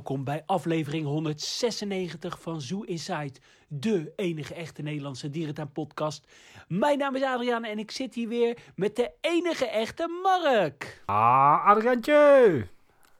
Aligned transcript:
welkom 0.00 0.24
bij 0.24 0.42
aflevering 0.46 1.04
196 1.06 2.40
van 2.40 2.60
Zoo 2.60 2.82
Inside, 2.82 3.32
de 3.68 4.12
enige 4.16 4.54
echte 4.54 4.82
Nederlandse 4.82 5.30
dierentuin-podcast. 5.30 6.26
Mijn 6.68 6.98
naam 6.98 7.16
is 7.16 7.22
Adriaan 7.22 7.64
en 7.64 7.78
ik 7.78 7.90
zit 7.90 8.14
hier 8.14 8.28
weer 8.28 8.58
met 8.74 8.96
de 8.96 9.12
enige 9.20 9.66
echte 9.66 10.20
Mark. 10.22 11.02
Ah, 11.06 11.66
Adriaantje! 11.66 12.66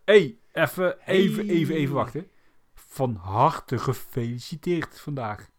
hey, 0.04 0.39
even, 0.53 0.98
even, 1.07 1.46
Hey. 1.46 1.54
even, 1.54 1.75
even 1.75 1.95
wachten. 1.95 2.30
Van 2.75 3.14
harte 3.14 3.79
gefeliciteerd 3.79 5.00
vandaag. 5.00 5.50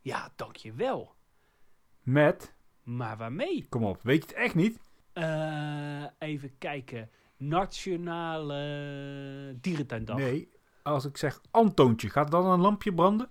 Ja, 0.00 0.32
dankjewel. 0.36 1.14
Met, 2.02 2.54
Maar 2.82 3.16
waarmee? 3.16 3.66
kom 3.68 3.84
op, 3.84 4.00
weet 4.02 4.22
je 4.22 4.28
het 4.28 4.36
echt 4.36 4.54
niet? 4.54 4.78
Eh, 5.12 6.04
even 6.18 6.58
kijken. 6.58 7.10
Nationale 7.36 9.56
Dierentuindag. 9.60 10.16
Nee, 10.16 10.48
als 10.82 11.04
ik 11.04 11.16
zeg 11.16 11.40
Antoontje, 11.50 12.10
gaat 12.10 12.30
dan 12.30 12.46
een 12.46 12.60
lampje 12.60 12.94
branden? 12.94 13.28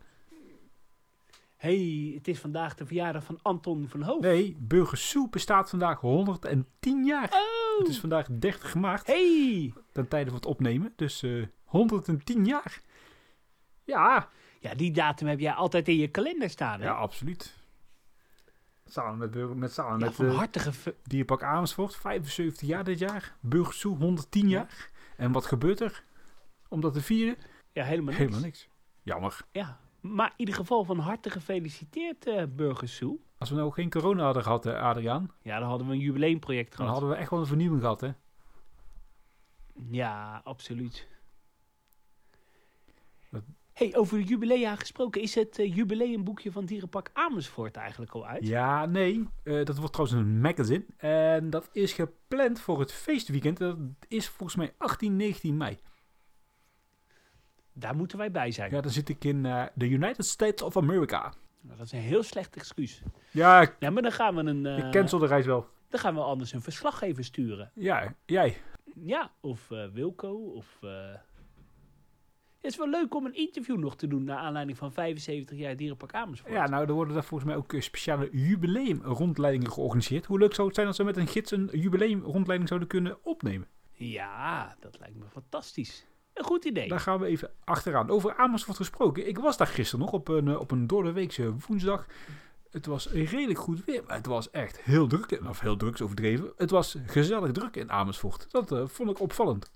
hey, 1.56 2.12
het 2.16 2.28
is 2.28 2.40
vandaag 2.40 2.76
de 2.76 2.86
verjaardag 2.86 3.24
van 3.24 3.40
Anton 3.42 3.88
van 3.90 4.02
Hoof. 4.02 4.22
Nee, 4.22 4.56
Burger 4.60 4.98
Soe 4.98 5.30
bestaat 5.30 5.70
vandaag 5.70 6.00
110 6.00 7.06
jaar. 7.06 7.30
Oh, 7.34 7.80
Het 7.80 7.88
is 7.88 8.00
vandaag 8.00 8.28
30 8.32 8.76
maart, 8.76 9.08
hey. 9.08 9.74
ten 9.92 10.08
tijde 10.08 10.26
van 10.30 10.36
het 10.40 10.46
opnemen. 10.46 10.94
Dus 10.96 11.24
eh 11.24 11.44
110 11.64 12.46
jaar. 12.46 12.82
Ja, 13.84 14.30
Ja, 14.60 14.76
die 14.76 14.92
datum 14.92 15.28
heb 15.28 15.40
jij 15.40 15.54
altijd 15.54 15.88
in 15.88 15.98
je 15.98 16.08
kalender 16.08 16.50
staan, 16.50 16.80
hè? 16.80 16.86
ja, 16.86 16.94
absoluut. 16.94 17.54
Samen 18.90 19.18
met, 19.18 19.32
Burger- 19.32 19.58
met, 19.58 19.72
samen 19.74 20.00
Ja, 20.00 20.06
met 20.06 20.16
van 20.16 20.26
eh, 20.26 20.94
Dierpark 21.04 21.44
Amersfoort, 21.44 21.96
75 21.96 22.68
jaar 22.68 22.84
dit 22.84 23.00
jaar. 23.00 23.36
Burger 23.40 23.74
Soe, 23.74 23.98
110 23.98 24.50
jaar. 24.50 24.90
En 25.18 25.32
wat 25.32 25.46
gebeurt 25.46 25.80
er 25.80 26.04
om 26.70 26.82
dat 26.82 26.94
te 26.94 27.02
vieren? 27.02 27.36
Ja, 27.72 27.84
helemaal 27.84 28.06
niks. 28.06 28.18
Helemaal 28.18 28.40
niks. 28.42 28.70
Jammer. 29.04 29.38
Ja, 29.52 29.80
maar 30.02 30.28
in 30.28 30.34
ieder 30.38 30.56
geval 30.56 30.84
van 30.84 31.00
harte 31.00 31.30
gefeliciteerd, 31.30 32.28
eh 32.28 32.44
Burger 32.56 32.88
Soe. 32.88 33.18
Als 33.38 33.50
we 33.50 33.56
nou 33.56 33.72
geen 33.72 33.90
corona 33.90 34.24
hadden 34.24 34.44
gehad, 34.44 34.64
hè, 34.64 34.80
Adriaan, 34.80 35.32
Ja, 35.42 35.60
dan 35.60 35.70
hadden 35.70 35.88
we 35.88 35.94
een 35.94 36.00
jubileumproject 36.00 36.68
dan 36.70 36.78
gehad. 36.78 36.92
hadden 36.92 37.10
we 37.10 37.16
echt 37.16 37.30
wel 37.30 37.40
een 37.40 37.46
vernieuwing 37.46 37.82
gehad, 37.82 38.02
hè? 38.02 38.12
Ja, 39.92 40.42
absoluut. 40.44 41.08
Hey, 43.76 43.96
over 43.96 44.20
jubilea 44.20 44.76
gesproken, 44.76 45.22
is 45.22 45.36
het 45.36 45.60
eh, 45.60 45.76
jubileumboekje 45.76 46.52
van 46.52 46.66
Dierenpark 46.66 47.10
Amersfoort 47.14 47.76
eigenlijk 47.76 48.12
al 48.12 48.28
uit? 48.28 48.48
Ja, 48.48 48.86
nee. 48.86 49.28
eh, 49.44 49.64
dat 49.66 49.78
wordt 49.78 49.94
trouwens 49.94 50.20
een 50.20 50.42
magazine. 50.42 50.86
En 50.98 51.50
dat 51.50 51.70
is 51.72 51.94
gepland 51.94 52.60
voor 52.60 52.80
het 52.80 52.92
feestweekend. 52.94 53.58
Dat 53.58 53.78
is 54.08 54.28
volgens 54.28 54.56
mij 54.58 54.74
18, 54.78 55.16
19 55.16 55.58
mei. 55.58 55.78
Daar 57.74 57.96
moeten 57.96 58.18
wij 58.18 58.32
bij 58.32 58.52
zijn. 58.52 58.72
Ja, 58.72 58.82
dan 58.82 58.92
zit 58.92 59.10
ik 59.10 59.24
in 59.24 59.46
eh, 59.46 59.66
de 59.74 59.90
United 59.90 60.26
States 60.26 60.62
of 60.62 60.78
America. 60.78 61.34
Nou, 61.62 61.78
Dat 61.78 61.86
is 61.86 61.92
een 61.92 62.00
heel 62.00 62.24
slecht 62.24 62.56
excuus. 62.56 63.02
Ja, 63.32 63.62
ik, 63.62 63.76
Ja, 63.80 63.90
maar 63.90 64.02
dan 64.02 64.12
gaan 64.12 64.36
we 64.36 64.42
een. 64.42 64.66
ik 64.66 64.92
cancel 64.92 65.20
de 65.20 65.28
reis 65.28 65.46
wel. 65.46 65.68
Dan 65.90 66.00
gaan 66.00 66.14
we 66.16 66.22
anders 66.22 66.54
een 66.54 66.62
verslaggever 66.62 67.24
sturen. 67.24 67.72
Ja, 67.74 68.16
jij. 68.26 68.58
Ja, 68.96 69.32
of 69.42 69.68
Wilco, 69.94 70.30
of. 70.34 70.80
Het 72.66 72.74
is 72.74 72.80
wel 72.80 72.90
leuk 72.90 73.16
om 73.16 73.26
een 73.26 73.36
interview 73.36 73.78
nog 73.78 73.96
te 73.96 74.08
doen 74.08 74.24
naar 74.24 74.38
aanleiding 74.38 74.78
van 74.78 74.92
75 74.92 75.58
jaar 75.58 75.76
Dierenpark 75.76 76.14
Amersfoort. 76.14 76.54
Ja, 76.54 76.68
nou, 76.68 76.88
er 76.88 76.94
worden 76.94 77.14
daar 77.14 77.24
volgens 77.24 77.50
mij 77.50 77.60
ook 77.60 77.74
eh, 77.74 77.82
speciale 77.82 78.30
jubileumrondleidingen 78.32 79.72
georganiseerd. 79.72 80.26
Hoe 80.26 80.40
leuk 80.40 80.54
zou 80.54 80.68
het 80.68 80.76
zijn 80.76 80.88
als 80.88 80.98
we 80.98 81.04
met 81.04 81.18
een 81.18 81.28
gids 81.28 81.52
een 81.52 81.70
jubileumrondleiding 81.72 82.68
zouden 82.68 82.90
kunnen 82.90 83.18
opnemen? 83.24 83.68
Ja, 83.92 84.76
dat 84.80 85.00
lijkt 85.00 85.16
me 85.16 85.26
fantastisch. 85.32 86.06
Een 86.34 86.44
goed 86.44 86.66
idee. 86.66 86.88
Daar 86.88 87.00
gaan 87.00 87.20
we 87.20 87.26
even 87.26 87.52
achteraan. 87.64 88.10
Over 88.10 88.36
Amersfoort 88.36 88.78
gesproken. 88.78 89.28
Ik 89.28 89.38
was 89.38 89.58
daar 89.58 89.68
gisteren 89.68 90.06
nog 90.06 90.14
op 90.14 90.28
een, 90.28 90.48
eh, 90.48 90.60
op 90.60 90.72
een 90.72 90.88
doordeweekse 90.88 91.54
woensdag. 91.68 92.06
Het 92.72 92.86
was 92.86 93.10
redelijk 93.12 93.60
goed 93.60 93.86
weer, 93.86 94.04
maar 94.08 94.16
het 94.16 94.26
was 94.26 94.52
echt 94.52 94.82
heel 94.82 95.08
druk. 95.08 95.40
Of 95.50 95.60
heel 95.60 95.78
druk 95.78 96.02
overdreven. 96.02 96.54
Het 96.58 96.70
was 96.70 96.98
gezellig 97.06 97.52
druk 97.52 97.76
in 97.76 97.92
Amersfoort. 97.92 98.52
Dat 98.52 98.72
eh, 98.72 98.88
vond 98.88 99.10
ik 99.10 99.20
opvallend. 99.20 99.74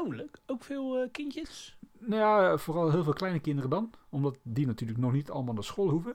Oh, 0.00 0.14
leuk. 0.14 0.38
Ook 0.46 0.64
veel 0.64 0.98
eh, 1.02 1.08
kindjes? 1.12 1.76
Nou 1.98 2.20
ja, 2.20 2.56
vooral 2.56 2.90
heel 2.90 3.02
veel 3.04 3.12
kleine 3.12 3.40
kinderen 3.40 3.70
dan. 3.70 3.92
Omdat 4.08 4.36
die 4.42 4.66
natuurlijk 4.66 4.98
nog 4.98 5.12
niet 5.12 5.30
allemaal 5.30 5.54
naar 5.54 5.64
school 5.64 5.88
hoeven. 5.88 6.14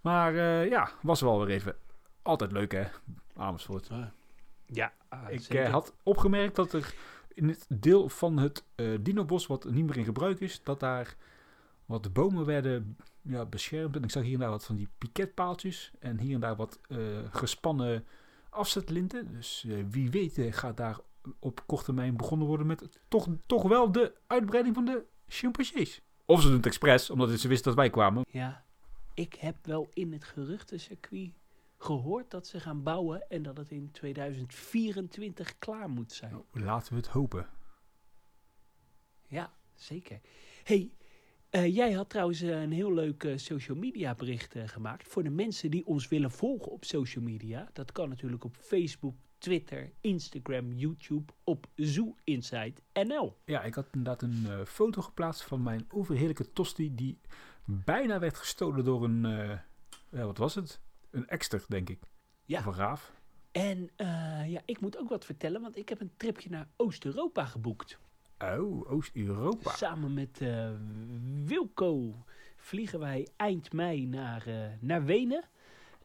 Maar 0.00 0.34
eh, 0.34 0.68
ja, 0.68 0.90
was 1.02 1.20
wel 1.20 1.38
weer 1.38 1.54
even 1.54 1.76
altijd 2.22 2.52
leuk 2.52 2.72
hè, 2.72 2.84
Amersfoort. 3.36 3.90
Ja, 4.66 4.92
ah, 5.08 5.30
Ik 5.30 5.40
zeker. 5.40 5.64
eh, 5.64 5.70
had 5.72 5.94
opgemerkt 6.02 6.56
dat 6.56 6.72
er 6.72 6.94
in 7.34 7.48
het 7.48 7.66
deel 7.68 8.08
van 8.08 8.38
het 8.38 8.64
eh 8.74 8.86
Dinobos, 9.00 9.46
wat 9.46 9.64
niet 9.64 9.86
meer 9.86 9.96
in 9.96 10.04
gebruik 10.04 10.40
is, 10.40 10.62
dat 10.62 10.80
daar 10.80 11.16
wat 11.86 12.12
bomen 12.12 12.44
werden 12.44 12.96
ja, 13.22 13.44
beschermd. 13.44 13.96
En 13.96 14.02
ik 14.02 14.10
zag 14.10 14.22
hier 14.22 14.34
en 14.34 14.40
daar 14.40 14.50
wat 14.50 14.64
van 14.64 14.76
die 14.76 14.88
piketpaaltjes 14.98 15.92
en 15.98 16.18
hier 16.18 16.34
en 16.34 16.40
daar 16.40 16.56
wat 16.56 16.80
eh, 16.88 16.98
gespannen 17.30 18.04
afzetlinten. 18.50 19.32
Dus 19.32 19.64
eh, 19.68 19.84
wie 19.90 20.10
weet 20.10 20.38
eh, 20.38 20.52
gaat 20.52 20.76
daar 20.76 20.98
op 21.38 21.62
korte 21.66 21.84
termijn 21.84 22.16
begonnen 22.16 22.46
worden 22.46 22.66
met 22.66 23.00
toch, 23.08 23.28
toch 23.46 23.62
wel 23.62 23.92
de 23.92 24.14
uitbreiding 24.26 24.74
van 24.74 24.84
de 24.84 25.04
chimpansees. 25.26 26.00
Of 26.24 26.40
ze 26.40 26.46
doen 26.46 26.56
het 26.56 26.66
expres, 26.66 27.10
omdat 27.10 27.40
ze 27.40 27.48
wisten 27.48 27.66
dat 27.66 27.74
wij 27.74 27.90
kwamen. 27.90 28.24
Ja, 28.30 28.64
ik 29.14 29.34
heb 29.34 29.66
wel 29.66 29.88
in 29.92 30.12
het 30.12 30.24
geruchtencircuit 30.24 31.32
gehoord 31.78 32.30
dat 32.30 32.46
ze 32.46 32.60
gaan 32.60 32.82
bouwen 32.82 33.28
en 33.28 33.42
dat 33.42 33.56
het 33.56 33.70
in 33.70 33.90
2024 33.90 35.58
klaar 35.58 35.90
moet 35.90 36.12
zijn. 36.12 36.30
Nou, 36.30 36.44
laten 36.52 36.92
we 36.92 36.98
het 36.98 37.08
hopen. 37.08 37.48
Ja, 39.26 39.52
zeker. 39.74 40.20
hey, 40.64 40.90
eh, 41.50 41.74
jij 41.74 41.92
had 41.92 42.10
trouwens 42.10 42.40
eh, 42.40 42.62
een 42.62 42.72
heel 42.72 42.92
leuk 42.92 43.24
eh, 43.24 43.36
social 43.36 43.76
media 43.76 44.14
bericht 44.14 44.54
gemaakt 44.64 45.08
voor 45.08 45.22
de 45.22 45.30
mensen 45.30 45.70
die 45.70 45.86
ons 45.86 46.08
willen 46.08 46.30
volgen 46.30 46.72
op 46.72 46.84
social 46.84 47.24
media. 47.24 47.70
Dat 47.72 47.92
kan 47.92 48.08
natuurlijk 48.08 48.44
op 48.44 48.56
Facebook, 48.56 49.14
Twitter, 49.38 49.92
Instagram, 50.00 50.72
YouTube, 50.72 51.32
op 51.44 51.66
Zoo 51.74 52.14
Inside 52.24 52.74
NL. 52.92 53.36
Ja, 53.44 53.62
ik 53.62 53.74
had 53.74 53.86
inderdaad 53.92 54.22
een 54.22 54.46
eh, 54.48 54.64
foto 54.64 55.02
geplaatst 55.02 55.42
van 55.42 55.62
mijn 55.62 55.86
overheerlijke 55.88 56.52
tosti 56.52 56.94
die 56.94 57.20
bijna 57.64 58.18
werd 58.18 58.36
gestolen 58.36 58.84
door 58.84 59.04
een, 59.04 59.24
eh, 59.24 59.58
ja, 60.10 60.24
wat 60.24 60.38
was 60.38 60.54
het? 60.54 60.80
Een 61.10 61.28
ekster, 61.28 61.64
denk 61.68 61.90
ik. 61.90 62.00
Ja. 62.44 62.58
Of 62.58 62.66
een 62.66 62.74
raaf. 62.74 63.12
En 63.52 63.90
eh, 63.96 64.50
ja, 64.50 64.60
ik 64.64 64.80
moet 64.80 64.98
ook 64.98 65.08
wat 65.08 65.24
vertellen, 65.24 65.60
want 65.60 65.76
ik 65.76 65.88
heb 65.88 66.00
een 66.00 66.12
tripje 66.16 66.50
naar 66.50 66.68
Oost-Europa 66.76 67.44
geboekt. 67.44 67.98
Oh, 68.38 68.90
Oost-Europa. 68.90 69.70
Samen 69.70 70.14
met 70.14 70.40
eh, 70.40 70.70
Wilco 71.44 72.24
vliegen 72.56 72.98
wij 72.98 73.28
eind 73.36 73.72
mei 73.72 74.06
naar, 74.06 74.46
eh, 74.46 74.72
naar 74.80 75.04
Wenen. 75.04 75.44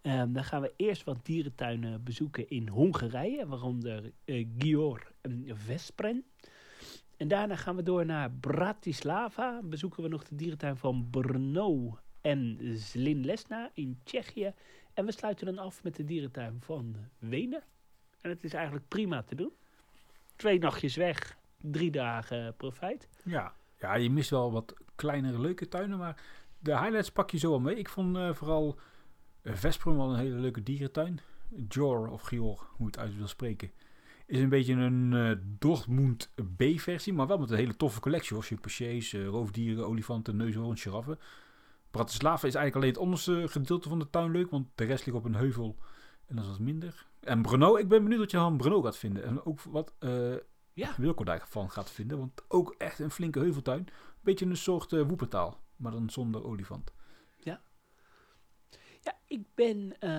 Ehm, 0.04 0.32
dan 0.32 0.44
gaan 0.44 0.62
we 0.62 0.74
eerst 0.76 1.04
wat 1.04 1.26
dierentuinen 1.26 2.04
bezoeken 2.04 2.50
in 2.50 2.68
Hongarije, 2.68 3.48
waaronder 3.48 4.12
eh 4.26 4.48
Gior 4.58 5.12
en 5.22 5.46
Vespren. 5.48 6.26
En 7.18 7.28
daarna 7.28 7.56
gaan 7.56 7.76
we 7.76 7.84
door 7.84 8.06
naar 8.06 8.32
Bratislava. 8.32 9.62
Bezoeken 9.64 10.04
we 10.04 10.10
nog 10.10 10.24
de 10.24 10.36
dierentuin 10.36 10.78
van 10.78 11.08
Brno 11.10 11.98
en 12.22 12.60
Zlin-Lesna 12.62 13.72
in 13.74 14.00
Tsjechië. 14.04 14.54
En 14.94 15.06
we 15.06 15.12
sluiten 15.12 15.46
dan 15.46 15.58
af 15.58 15.84
met 15.84 15.96
de 15.96 16.04
dierentuin 16.04 16.62
van 16.62 16.96
Wenen. 17.18 17.64
En 18.22 18.30
het 18.30 18.44
is 18.44 18.54
eigenlijk 18.54 18.88
prima 18.88 19.24
te 19.24 19.36
doen. 19.36 19.52
Twee 20.36 20.60
nachtjes 20.60 20.96
weg, 20.96 21.38
drie 21.58 21.92
dagen 21.92 22.56
profijt. 22.56 23.08
Ja. 23.24 23.54
ja, 23.80 23.96
je 23.96 24.10
mist 24.10 24.30
wel 24.30 24.52
wat 24.52 24.74
kleinere 24.96 25.40
leuke 25.40 25.68
tuinen, 25.68 25.98
maar 25.98 26.22
de 26.60 26.80
highlights 26.80 27.12
pak 27.12 27.32
je 27.32 27.38
zo 27.38 27.50
wel 27.50 27.60
mee. 27.60 27.76
Ik 27.76 27.90
vond 27.90 28.16
eh, 28.16 28.34
vooral 28.34 28.76
uh, 28.78 28.84
Vesprum 29.44 29.98
wel 29.98 30.10
een 30.10 30.20
hele 30.20 30.36
leuke 30.36 30.64
dierentuin. 30.64 31.20
Jor, 31.68 32.10
of 32.10 32.22
Gior, 32.22 32.68
hoe 32.70 32.78
je 32.78 32.86
het 32.86 32.98
uit 32.98 33.18
wil 33.18 33.28
spreken, 33.28 33.72
is 34.26 34.40
een 34.40 34.50
beetje 34.50 34.74
een 34.74 35.14
eh, 35.14 35.38
Dortmund 35.60 36.30
B-versie, 36.58 37.14
maar 37.14 37.28
wel 37.28 37.38
met 37.38 37.50
een 37.50 37.58
hele 37.58 37.78
toffe 37.78 38.00
collectie. 38.00 38.36
Hoor. 38.36 38.46
Chimpansees, 38.46 39.14
eh, 39.14 39.26
roofdieren, 39.26 39.88
olifanten, 39.88 40.36
neushoorns, 40.36 40.82
giraffen. 40.82 41.20
Bratislava 41.92 42.48
is 42.48 42.56
eigenlijk 42.56 42.76
alleen 42.76 42.90
het 42.90 42.98
onderste 42.98 43.48
gedeelte 43.48 43.90
van 43.90 44.00
de 44.00 44.10
tuin 44.10 44.32
leuk, 44.32 44.50
want 44.50 44.68
de 44.76 44.84
rest 44.84 45.06
ligt 45.06 45.18
op 45.18 45.26
een 45.26 45.36
heuvel 45.36 45.78
en 46.28 46.36
dat 46.36 46.44
is 46.44 46.52
wat 46.52 46.60
minder. 46.60 47.06
En 47.20 47.42
Brno, 47.42 47.78
ik 47.78 47.88
ben 47.88 48.04
benieuwd 48.04 48.20
wat 48.20 48.32
je 48.32 48.38
aan 48.38 48.58
Brno 48.58 48.82
gaat 48.82 48.98
vinden. 48.98 49.24
En 49.24 49.46
ook 49.46 49.62
wat 49.62 49.94
eh 50.00 50.36
Ja. 50.74 50.96
Daarvan 51.24 51.72
gaat 51.72 51.92
vinden, 51.92 52.18
want 52.18 52.44
ook 52.48 52.76
echt 52.78 53.00
een 53.00 53.12
flinke 53.12 53.40
heuveltuin. 53.40 53.88
Beetje 54.22 54.46
een 54.46 54.58
soort 54.58 54.94
eh 54.94 55.02
woepertaal, 55.02 55.60
maar 55.76 55.92
dan 55.92 56.10
zonder 56.10 56.46
olifant. 56.46 56.94
Ja, 59.04 59.18
ik 59.28 59.42
ben 59.56 60.00
eh, 60.00 60.12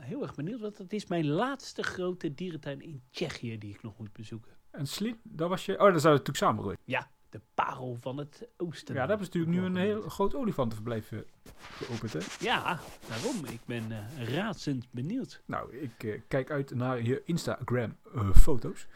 heel 0.00 0.22
erg 0.22 0.34
benieuwd, 0.34 0.60
want 0.60 0.78
het 0.78 0.92
is 0.92 1.06
mijn 1.06 1.26
laatste 1.26 1.82
grote 1.82 2.34
dierentuin 2.34 2.80
in 2.80 3.02
Tsjechië 3.10 3.58
die 3.58 3.74
ik 3.74 3.82
nog 3.82 3.98
moet 3.98 4.12
bezoeken. 4.12 4.52
En 4.70 4.86
Slin, 4.86 5.20
daar 5.22 5.48
was 5.48 5.66
je... 5.66 5.72
Oh, 5.72 5.78
daar 5.78 6.00
zijn 6.00 6.02
we 6.02 6.18
natuurlijk 6.18 6.36
samen 6.36 6.62
geweest. 6.62 6.80
Ja, 6.84 7.10
de 7.28 7.40
parel 7.54 7.96
van 8.00 8.16
het 8.16 8.48
oosten. 8.56 8.94
Ja, 8.94 9.00
daar 9.00 9.08
hebben 9.08 9.26
ze 9.26 9.38
natuurlijk 9.38 9.60
nu 9.60 9.66
een 9.66 9.86
heel 9.86 10.08
groot 10.08 10.34
olifantenverblijf 10.34 11.12
eh, 11.12 11.18
geopend, 11.70 12.12
hè? 12.12 12.18
Ja, 12.40 12.80
daarom. 13.08 13.44
Ik 13.44 13.60
ben 13.66 13.84
eh, 13.90 14.34
razend 14.34 14.86
benieuwd. 14.90 15.42
Nou, 15.46 15.76
ik 15.76 16.22
kijk 16.28 16.50
uit 16.50 16.74
naar 16.74 17.02
je 17.02 17.22
Instagram-foto's. 17.24 18.86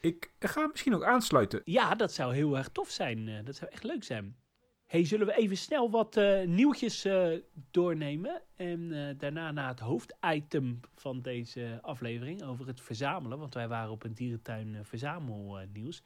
ik 0.00 0.30
ga 0.38 0.66
misschien 0.66 0.94
ook 0.94 1.04
aansluiten. 1.04 1.60
Ja, 1.64 1.94
dat 1.94 2.12
zou 2.12 2.34
heel 2.34 2.56
erg 2.56 2.68
tof 2.68 2.90
zijn. 2.90 3.44
Dat 3.44 3.56
zou 3.56 3.70
echt 3.70 3.84
leuk 3.84 4.04
zijn. 4.04 4.36
Hey, 4.86 5.04
zullen 5.04 5.26
we 5.26 5.36
even 5.36 5.56
snel 5.56 5.90
wat 5.90 6.16
eh, 6.16 6.46
nieuwtjes 6.46 7.04
eh, 7.04 7.28
doornemen? 7.70 8.42
En 8.56 8.92
eh, 8.92 9.18
daarna 9.18 9.52
naar 9.52 9.68
het 9.68 9.80
hoofditem 9.80 10.80
van 10.94 11.22
deze 11.22 11.78
aflevering 11.82 12.42
over 12.42 12.66
het 12.66 12.80
verzamelen. 12.80 13.38
Want 13.38 13.54
wij 13.54 13.68
waren 13.68 13.90
op 13.90 14.04
een 14.04 14.14
dierentuin 14.14 14.84
verzamelnieuws. 14.84 16.02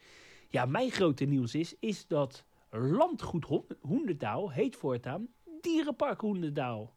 ja, 0.49 0.65
mijn 0.65 0.91
grote 0.91 1.25
nieuws 1.25 1.55
is, 1.55 1.75
is 1.81 2.07
dat 2.07 2.45
landgoed 2.71 3.47
Hoenderdaal 3.81 4.51
heet 4.51 4.77
voortaan 4.77 5.29
Dierenpark 5.61 6.21
Hoenderdaal. 6.21 6.95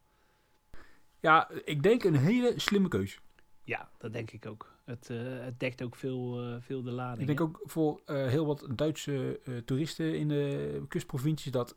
Ja, 1.20 1.50
ik 1.66 1.84
denk 1.84 2.04
een 2.04 2.16
hele 2.16 2.54
slimme 2.56 2.88
keus. 2.88 3.20
Ja, 3.64 3.92
dat 3.98 4.14
denk 4.14 4.32
ik 4.32 4.46
ook. 4.46 4.71
Het, 4.84 5.10
eh, 5.10 5.18
het 5.40 5.60
dekt 5.60 5.84
ook 5.84 5.96
veel, 5.96 6.42
eh, 6.42 6.56
veel 6.60 6.84
de 6.84 6.92
lading. 6.92 7.20
Ik 7.20 7.28
denk 7.28 7.40
hè? 7.40 7.46
ook 7.46 7.60
voor 7.64 8.02
eh, 8.06 8.28
heel 8.28 8.46
wat 8.46 8.68
Duitse 8.76 9.40
toeristen 9.66 10.18
in 10.18 10.28
de 10.28 10.84
kustprovincies 10.88 11.52
dat 11.52 11.76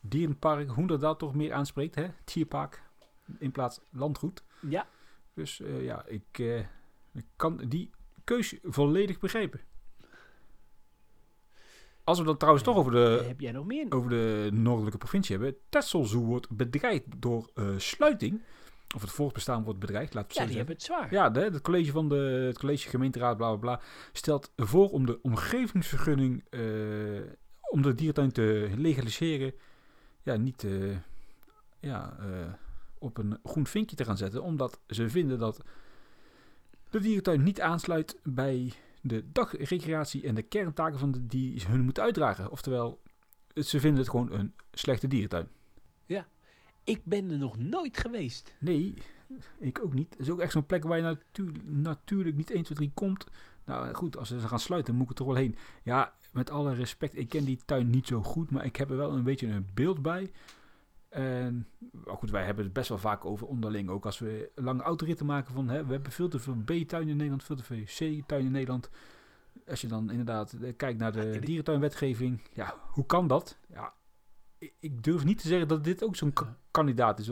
dierenpark 0.00 0.70
Hoenderdaal 0.70 1.16
toch 1.16 1.34
meer 1.34 1.52
aanspreekt. 1.52 1.94
Hè? 1.94 2.06
Tierpark 2.24 2.82
in 3.38 3.50
plaats 3.50 3.80
landgoed. 3.90 4.44
Ja, 4.68 4.86
Dus 5.34 5.60
ja, 5.80 6.06
ik, 6.06 6.38
ik 7.12 7.24
kan 7.36 7.56
die 7.68 7.90
keus 8.24 8.54
volledig 8.62 9.18
begrijpen. 9.18 9.60
Als 12.04 12.18
we 12.18 12.24
dan 12.24 12.36
trouwens 12.36 12.64
toch 12.64 12.76
over 12.76 12.92
de, 12.92 13.24
heb 13.26 13.40
jij 13.40 13.52
nog 13.52 13.66
meer? 13.66 13.86
over 13.88 14.10
de 14.10 14.48
noordelijke 14.52 14.98
provincie 14.98 15.36
hebben. 15.36 15.56
Texel 15.68 16.04
Zoo 16.04 16.20
wordt 16.20 16.50
bedreigd 16.50 17.04
door 17.16 17.50
sluiting. 17.76 18.42
Of 18.94 19.00
het 19.00 19.10
voortbestaan 19.10 19.64
wordt 19.64 19.78
bedreigd, 19.78 20.14
laten 20.14 20.28
we 20.28 20.34
ja, 20.34 20.40
het 20.40 20.48
die 20.48 20.58
hebben 20.58 20.74
het 20.76 20.84
zwaar. 20.84 21.12
Ja, 21.12 21.30
de, 21.30 21.40
het 21.40 21.60
college 21.60 21.90
van 21.90 22.08
de 22.08 22.44
het 22.46 22.58
college 22.58 22.88
gemeenteraad, 22.88 23.36
bla 23.36 23.48
bla 23.48 23.56
bla, 23.56 23.80
stelt 24.12 24.52
voor 24.56 24.90
om 24.90 25.06
de 25.06 25.22
omgevingsvergunning 25.22 26.44
eh, 26.50 26.60
om 27.70 27.82
de 27.82 27.94
dierentuin 27.94 28.32
te 28.32 28.70
legaliseren, 28.76 29.52
ja, 30.22 30.36
niet 30.36 30.64
eh, 30.64 30.96
ja, 31.80 32.16
eh, 32.20 32.52
op 32.98 33.18
een 33.18 33.38
groen 33.42 33.66
vinkje 33.66 33.96
te 33.96 34.04
gaan 34.04 34.16
zetten, 34.16 34.42
omdat 34.42 34.80
ze 34.86 35.08
vinden 35.10 35.38
dat 35.38 35.60
de 36.90 37.00
dierentuin 37.00 37.42
niet 37.42 37.60
aansluit 37.60 38.18
bij 38.22 38.72
de 39.02 39.32
dagrecreatie 39.32 40.26
en 40.26 40.34
de 40.34 40.42
kerntaken 40.42 40.98
van 40.98 41.10
de, 41.12 41.26
die 41.26 41.60
ze 41.60 41.68
hun 41.68 41.80
moeten 41.84 42.02
uitdragen. 42.02 42.50
Oftewel, 42.50 43.00
het- 43.54 43.66
ze 43.66 43.80
vinden 43.80 44.00
het 44.00 44.10
gewoon 44.10 44.32
een 44.32 44.54
slechte 44.72 45.06
dierentuin. 45.08 45.48
Ik 46.84 47.04
ben 47.04 47.30
er 47.30 47.38
nog 47.38 47.58
nooit 47.58 47.98
geweest. 47.98 48.54
Nee, 48.58 48.94
ik 49.58 49.80
ook 49.84 49.94
niet. 49.94 50.10
Het 50.10 50.20
is 50.20 50.30
ook 50.30 50.40
echt 50.40 50.52
zo'n 50.52 50.66
plek 50.66 50.84
waar 50.84 50.96
je 50.96 51.02
natu 51.02 51.52
natuurlijk 51.64 52.36
niet 52.36 52.50
1, 52.50 52.62
2, 52.62 52.76
3 52.76 52.90
komt. 52.94 53.26
Nou 53.64 53.94
goed, 53.94 54.16
als 54.16 54.28
ze 54.28 54.38
gaan 54.38 54.60
sluiten, 54.60 54.94
moet 54.94 55.02
ik 55.02 55.08
er 55.08 55.14
toch 55.14 55.26
wel 55.26 55.36
heen. 55.36 55.56
Ja, 55.82 56.14
met 56.32 56.50
alle 56.50 56.74
respect, 56.74 57.16
ik 57.16 57.28
ken 57.28 57.44
die 57.44 57.60
tuin 57.64 57.90
niet 57.90 58.06
zo 58.06 58.22
goed, 58.22 58.50
maar 58.50 58.64
ik 58.64 58.76
heb 58.76 58.90
er 58.90 58.96
wel 58.96 59.12
een 59.12 59.22
beetje 59.22 59.46
een 59.46 59.66
beeld 59.74 60.02
bij. 60.02 60.32
En 61.08 61.66
goed, 62.06 62.30
wij 62.30 62.44
hebben 62.44 62.64
het 62.64 62.72
best 62.72 62.88
wel 62.88 62.98
vaak 62.98 63.24
over 63.24 63.46
onderling. 63.46 63.88
Ook 63.88 64.06
als 64.06 64.18
we 64.18 64.50
lange 64.54 64.82
autoritten 64.82 65.26
maken 65.26 65.54
van, 65.54 65.68
hè, 65.68 65.84
we 65.86 65.92
hebben 65.92 66.12
veel 66.12 66.28
te 66.28 66.38
veel 66.38 66.56
B-tuinen 66.64 67.10
in 67.10 67.16
Nederland, 67.16 67.44
veel 67.44 67.56
te 67.56 67.62
veel 67.62 67.82
C-tuinen 67.84 68.46
in 68.46 68.52
Nederland. 68.52 68.90
Als 69.68 69.80
je 69.80 69.86
dan 69.86 70.10
inderdaad 70.10 70.52
eh, 70.52 70.76
kijkt 70.76 70.98
naar 70.98 71.12
de 71.12 71.38
dierentuinwetgeving, 71.38 72.40
ja, 72.52 72.74
hoe 72.88 73.06
kan 73.06 73.26
dat? 73.26 73.58
Ja, 73.68 73.92
ik- 74.78 75.02
durf 75.02 75.24
niet 75.24 75.38
te 75.40 75.48
zeggen 75.48 75.68
dat 75.68 75.84
dit 75.84 76.04
ook 76.04 76.16
zo'n 76.16 76.32
ka- 76.32 76.44
Ja. 76.44 76.56
kandidaat 76.70 77.18
is. 77.18 77.26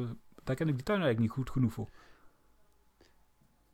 Daar 0.45 0.57
ken 0.57 0.69
ik 0.69 0.75
die 0.75 0.85
tuin 0.85 1.01
eigenlijk 1.01 1.19
niet 1.19 1.31
goed 1.31 1.51
genoeg 1.51 1.73
voor. 1.73 1.89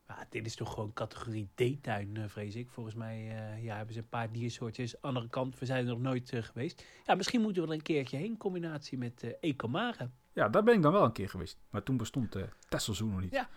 Maar 0.07 0.25
dit 0.29 0.45
is 0.45 0.55
toch 0.55 0.73
gewoon 0.73 0.93
categorie 0.93 1.49
D-tuin, 1.55 2.17
eh, 2.17 2.23
vrees 2.27 2.55
ik. 2.55 2.69
Volgens 2.69 2.95
mij 2.95 3.15
eh, 3.17 3.63
ja, 3.63 3.75
hebben 3.75 3.93
ze 3.93 3.99
een 3.99 4.09
paar 4.09 4.31
diersoortjes. 4.31 5.01
Andere 5.01 5.29
kant, 5.29 5.59
we 5.59 5.65
zijn 5.65 5.85
er 5.85 5.91
nog 5.91 6.01
nooit 6.01 6.31
eh, 6.33 6.43
geweest. 6.43 6.85
Ja, 7.05 7.15
misschien 7.15 7.41
moeten 7.41 7.61
we 7.61 7.67
er 7.67 7.73
een 7.73 7.81
keertje 7.81 8.17
heen. 8.17 8.25
in 8.25 8.37
Combinatie 8.37 8.97
met 8.97 9.23
eh 9.23 9.31
Ecomare. 9.39 10.09
Ja, 10.33 10.49
daar 10.49 10.63
ben 10.63 10.73
ik 10.75 10.81
dan 10.81 10.91
wel 10.91 11.03
een 11.03 11.11
keer 11.11 11.29
geweest. 11.29 11.57
Maar 11.69 11.83
toen 11.83 11.97
bestond 11.97 12.35
uh, 12.35 12.43
Texel 12.69 12.93
Zoo 12.93 13.07
nog 13.07 13.21
niet. 13.21 13.31
Ja. 13.31 13.49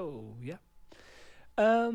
Oh, 0.00 0.42
ja. 0.42 0.60
Ehm, 1.54 1.94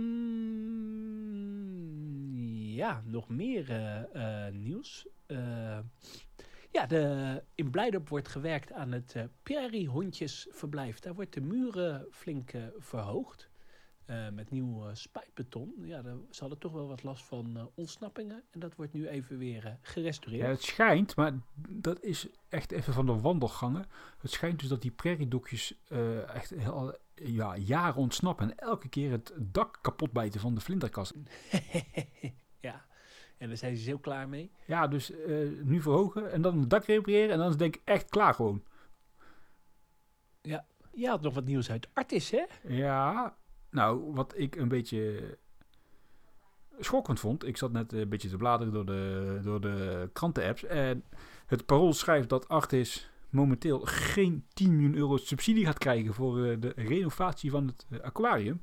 ja, 2.80 3.02
nog 3.06 3.30
meer 3.30 3.70
eh, 3.70 4.48
eh, 4.48 4.54
nieuws. 4.54 5.08
Eh, 5.26 5.80
ja, 6.72 6.86
de, 6.86 7.44
in 7.56 7.70
Blijdorp 7.70 8.10
wordt 8.10 8.28
gewerkt 8.28 8.72
aan 8.72 8.92
het 8.92 9.16
eh 9.16 9.24
prairiehondjesverblijf. 9.44 11.00
Daar 11.00 11.14
wordt 11.14 11.34
de 11.34 11.42
muren 11.42 12.08
flink 12.12 12.52
verhoogd. 12.78 13.48
met 14.34 14.50
nieuw 14.52 14.94
spuitbeton. 14.94 15.74
Ja, 15.82 16.02
daar, 16.02 16.16
ze 16.30 16.40
hadden 16.40 16.60
toch 16.60 16.72
wel 16.72 16.88
wat 16.88 17.04
last 17.04 17.24
van 17.24 17.58
eh, 17.58 17.66
ontsnappingen. 17.76 18.44
En 18.52 18.60
dat 18.60 18.76
wordt 18.76 18.94
nu 18.94 19.08
even 19.08 19.38
weer 19.38 19.78
gerestaureerd. 19.82 20.44
Ja, 20.44 20.50
het 20.50 20.64
schijnt, 20.64 21.16
maar 21.16 21.34
dat 21.70 22.04
is 22.04 22.28
echt 22.48 22.72
even 22.72 22.94
van 22.94 23.06
de 23.06 23.20
wandelgangen. 23.20 23.86
Het 24.20 24.32
schijnt 24.32 24.60
dus 24.60 24.70
dat 24.70 24.82
die 24.82 24.92
prairiedokjes 24.92 25.76
echt 26.28 26.50
heel, 26.50 26.98
ja, 27.16 27.58
jaren 27.58 28.02
ontsnappen. 28.02 28.50
En 28.50 28.58
elke 28.58 28.90
keer 28.90 29.12
het 29.12 29.34
dak 29.38 29.80
kapot 29.82 30.12
bijten 30.12 30.40
van 30.40 30.56
de 30.56 30.62
vlinderkast. 30.62 31.14
ja, 32.60 32.86
en 33.38 33.48
daar 33.48 33.58
zijn 33.58 33.78
ze 33.78 33.86
heel 33.86 34.00
klaar 34.00 34.30
mee. 34.30 34.52
Ja, 34.66 34.88
dus 34.88 35.12
eh, 35.12 35.50
nu 35.64 35.82
verhogen 35.82 36.32
en 36.32 36.42
dan 36.42 36.60
het 36.60 36.70
dak 36.70 36.86
repareren. 36.86 37.32
En 37.32 37.38
dan 37.38 37.46
is 37.46 37.52
het 37.52 37.60
denk 37.60 37.76
ik 37.76 37.82
echt 37.86 38.10
klaar 38.10 38.34
gewoon. 38.34 38.64
Je 40.92 41.08
had 41.08 41.22
nog 41.22 41.34
wat 41.34 41.46
nieuws 41.46 41.72
uit 41.72 41.90
Artis, 41.94 42.32
hè? 42.32 42.44
Ja, 42.64 43.36
nou, 43.70 44.14
wat 44.14 44.34
ik 44.38 44.56
een 44.56 44.68
beetje 44.68 45.38
schokkend 46.80 47.20
vond. 47.20 47.46
Ik 47.46 47.58
zat 47.58 47.72
net 47.72 47.94
een 47.94 48.10
beetje 48.10 48.30
te 48.30 48.38
bladeren 48.38 48.74
door 48.74 48.86
de, 48.86 49.40
door 49.44 49.62
de 49.62 50.10
krantenapps. 50.14 50.64
En 50.64 51.04
het 51.46 51.66
parool 51.66 51.94
schrijft 51.94 52.30
dat 52.30 52.48
Artis 52.48 53.12
momenteel 53.30 53.80
geen 53.80 54.46
10 54.54 54.76
miljoen 54.76 54.96
euro 54.96 55.18
subsidie 55.18 55.66
gaat 55.66 55.78
krijgen 55.78 56.14
voor 56.14 56.46
eh, 56.46 56.56
de 56.60 56.74
renovatie 56.76 57.52
van 57.52 57.68
het 57.68 57.86
eh, 57.90 58.00
aquarium. 58.00 58.62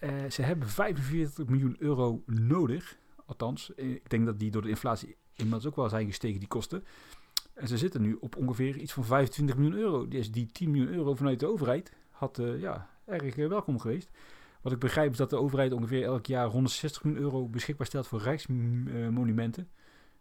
Eh, 0.00 0.30
ze 0.30 0.42
hebben 0.42 0.68
45 0.68 1.46
miljoen 1.46 1.76
euro 1.78 2.22
nodig. 2.26 2.98
Althans, 3.26 3.74
eh, 3.74 3.90
ik 3.90 4.10
denk 4.10 4.26
dat 4.26 4.38
die 4.38 4.50
door 4.50 4.62
de 4.62 4.68
inflatie 4.68 5.16
inmiddels 5.34 5.66
ook 5.66 5.76
wel 5.76 5.88
zijn 5.88 6.06
gestegen, 6.06 6.38
die 6.38 6.48
kosten. 6.48 6.84
En 7.54 7.68
ze 7.68 7.78
zitten 7.78 8.02
nu 8.02 8.16
op 8.20 8.36
ongeveer 8.36 8.76
iets 8.76 8.92
van 8.92 9.04
25 9.04 9.56
miljoen 9.56 9.78
euro. 9.78 10.08
Dus 10.08 10.30
die 10.30 10.46
10 10.46 10.70
miljoen 10.70 10.94
euro 10.94 11.14
vanuit 11.14 11.40
de 11.40 11.46
overheid 11.46 11.92
had 12.10 12.38
eh, 12.38 12.60
ja, 12.60 12.90
erg 13.04 13.34
welkom 13.34 13.78
geweest. 13.78 14.10
Wat 14.60 14.72
ik 14.72 14.78
begrijp 14.78 15.10
is 15.10 15.16
dat 15.16 15.30
de 15.30 15.36
overheid 15.36 15.72
ongeveer 15.72 16.04
elk 16.04 16.26
jaar 16.26 16.46
160 16.46 17.04
miljoen 17.04 17.22
euro 17.22 17.48
beschikbaar 17.48 17.86
stelt 17.86 18.06
voor 18.06 18.20
rijksmonumenten. 18.20 19.68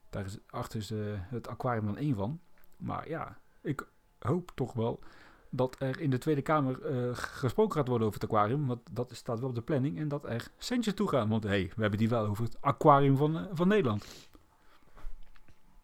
Daar 0.10 0.26
is 0.26 0.38
achter 0.48 0.88
het 1.30 1.48
aquarium 1.48 1.86
dan 1.86 1.98
één 1.98 2.16
van. 2.16 2.40
Maar 2.78 3.10
ja, 3.10 3.38
ik 3.62 3.88
hoop 4.20 4.52
toch 4.56 4.74
wel 4.74 5.00
dat 5.50 5.76
er 5.80 6.00
in 6.00 6.10
de 6.10 6.18
Tweede 6.18 6.42
Kamer 6.42 6.86
eh, 6.86 7.10
gesproken 7.12 7.78
gaat 7.78 7.88
worden 7.88 8.08
over 8.08 8.20
het 8.20 8.30
aquarium. 8.30 8.68
Want 8.68 8.80
dat 8.92 9.12
staat 9.14 9.40
wel 9.40 9.50
op 9.50 9.56
de 9.56 9.62
planning. 9.62 9.98
En 9.98 10.08
dat 10.08 10.26
er 10.26 10.52
centjes 10.58 10.94
toe 10.94 11.10
gaan. 11.10 11.30
Want 11.30 11.44
hé, 11.44 11.50
hey, 11.50 11.72
we 11.76 11.82
hebben 11.82 12.00
die 12.00 12.10
wel 12.10 12.26
over 12.26 12.44
het 12.44 12.62
aquarium 12.62 13.18
van, 13.18 13.38
eh, 13.38 13.46
van 13.52 13.68
Nederland. 13.68 14.30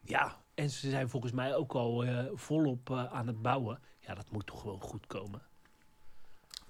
Ja, 0.00 0.36
en 0.54 0.70
ze 0.70 0.90
zijn 0.90 1.08
volgens 1.08 1.32
mij 1.32 1.54
ook 1.54 1.72
al 1.72 2.04
eh, 2.04 2.24
volop 2.34 2.90
aan 2.90 3.26
het 3.26 3.42
bouwen. 3.42 3.80
Ja, 4.00 4.14
dat 4.14 4.30
moet 4.30 4.46
toch 4.46 4.60
gewoon 4.60 4.80
goed 4.80 5.06
komen. 5.06 5.42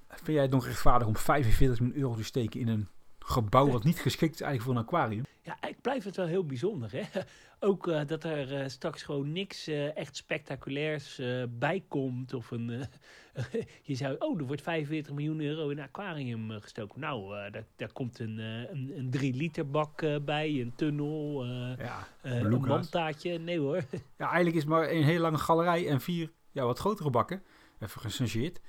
Vind 0.08 0.26
jij 0.26 0.42
het 0.42 0.50
nog 0.50 0.64
rechtvaardig 0.66 1.08
om 1.08 1.16
45 1.16 1.80
miljoen 1.80 2.00
euro 2.00 2.14
te 2.14 2.24
steken 2.24 2.60
in 2.60 2.68
een 2.68 2.88
gebouw 3.26 3.70
wat 3.70 3.84
niet 3.84 3.98
geschikt 3.98 4.34
is 4.34 4.40
eigenlijk 4.40 4.70
voor 4.70 4.80
een 4.80 4.88
aquarium? 4.88 5.24
Ja, 5.42 5.68
ik 5.68 5.80
blijf 5.80 6.04
het 6.04 6.16
wel 6.16 6.26
heel 6.26 6.44
bijzonder, 6.44 6.92
hè. 6.92 7.02
Ook 7.60 7.88
eh, 7.88 8.00
dat 8.06 8.24
er 8.24 8.60
eh, 8.60 8.68
straks 8.68 9.02
gewoon 9.02 9.32
niks 9.32 9.66
eh, 9.66 9.96
echt 9.96 10.16
spectaculairs 10.16 11.20
bij 11.48 11.84
komt. 11.88 12.34
Of 12.34 12.50
een, 12.50 12.68
je 13.82 13.94
zou, 13.94 14.16
oh, 14.18 14.38
er 14.40 14.46
wordt 14.46 14.62
45 14.62 15.12
miljoen 15.12 15.40
euro 15.40 15.68
in 15.68 15.78
een 15.78 15.84
aquarium 15.84 16.50
gestoken. 16.50 17.00
Nou, 17.00 17.50
daar, 17.50 17.64
daar 17.76 17.92
komt 17.92 18.18
een, 18.18 18.38
een, 18.38 18.92
een 18.96 19.10
3 19.10 19.34
liter 19.34 19.70
bak 19.70 20.24
bij, 20.24 20.60
een 20.60 20.72
tunnel, 20.76 21.46
Ja, 21.78 22.08
een 22.22 22.60
mantaatje. 22.60 23.38
Nee 23.38 23.58
hoor. 23.58 23.84
Ja, 24.18 24.26
eigenlijk 24.26 24.56
is 24.56 24.64
maar 24.64 24.90
een 24.90 25.04
hele 25.04 25.20
lange 25.20 25.38
galerij 25.38 25.88
en 25.88 26.00
vier 26.00 26.32
ja, 26.50 26.64
wat 26.64 26.78
grotere 26.78 27.10
bakken. 27.10 27.42
Even 27.80 28.00
gechangeerd. 28.00 28.60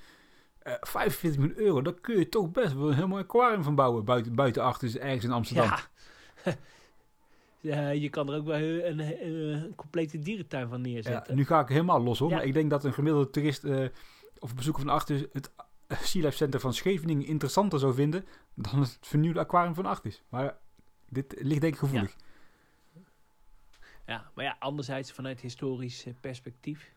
Eh 0.62 0.72
45 0.80 1.40
miljoen 1.40 1.58
euro, 1.58 1.82
daar 1.82 1.94
kun 2.00 2.18
je 2.18 2.28
toch 2.28 2.50
best 2.50 2.72
wel 2.74 2.88
een 2.88 2.94
heel 2.94 3.08
mooi 3.08 3.22
aquarium 3.22 3.62
van 3.62 3.74
bouwen. 3.74 4.04
Buiten, 4.04 4.34
buiten 4.34 4.62
achter 4.62 5.00
ergens 5.00 5.24
in 5.24 5.32
Amsterdam. 5.32 5.64
Ja. 5.64 5.78
Ja, 7.60 7.88
je 7.88 8.08
kan 8.08 8.28
er 8.28 8.36
ook 8.38 8.44
wel 8.46 8.56
een, 8.56 8.98
een, 8.98 9.26
een 9.26 9.74
complete 9.74 10.18
dierentuin 10.18 10.68
van 10.68 10.78
Ja, 10.84 10.88
neerzetten. 10.88 11.36
nu 11.36 11.44
ga 11.44 11.60
ik 11.60 11.68
helemaal 11.68 12.02
los 12.02 12.18
hoor. 12.18 12.30
Ja. 12.30 12.36
Maar 12.36 12.44
ik 12.44 12.52
denk 12.54 12.70
dat 12.70 12.84
een 12.84 12.92
gemiddelde 12.92 13.30
toerist 13.30 13.64
eh, 13.64 13.86
of 14.38 14.54
bezoeker 14.54 14.82
van 14.82 14.92
achter 14.92 15.28
het 15.32 15.50
Sea 15.88 16.22
Life 16.22 16.36
Center 16.36 16.60
van 16.60 16.74
Scheveningen 16.74 17.26
interessanter 17.26 17.78
zou 17.78 17.94
vinden 17.94 18.24
dan 18.54 18.80
het 18.80 18.98
vernieuwde 19.00 19.40
aquarium 19.40 19.74
van 19.74 19.86
Artis. 19.86 20.22
Maar 20.28 20.56
dit 21.08 21.34
ligt 21.38 21.60
denk 21.60 21.72
ik 21.72 21.78
gevoelig. 21.78 22.16
Ja, 24.06 24.30
maar 24.34 24.44
ja, 24.44 24.56
anderzijds 24.58 25.12
vanuit 25.12 25.40
historisch 25.40 26.06
eh, 26.06 26.12
perspectief. 26.20 26.92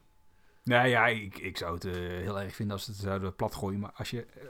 Nou 0.63 0.88
ja, 0.88 1.08
ik, 1.08 1.38
ik 1.38 1.58
zou 1.58 1.74
het 1.74 1.86
eh, 1.86 1.94
heel 1.94 2.39
erg 2.39 2.56
vinden 2.56 2.75
als 2.75 2.86
ze 2.86 2.91
het 2.91 3.00
zouden 3.00 3.36
platgooien. 3.36 3.80
Maar 3.80 3.91
als 3.91 4.10
je 4.10 4.25
eh, 4.25 4.41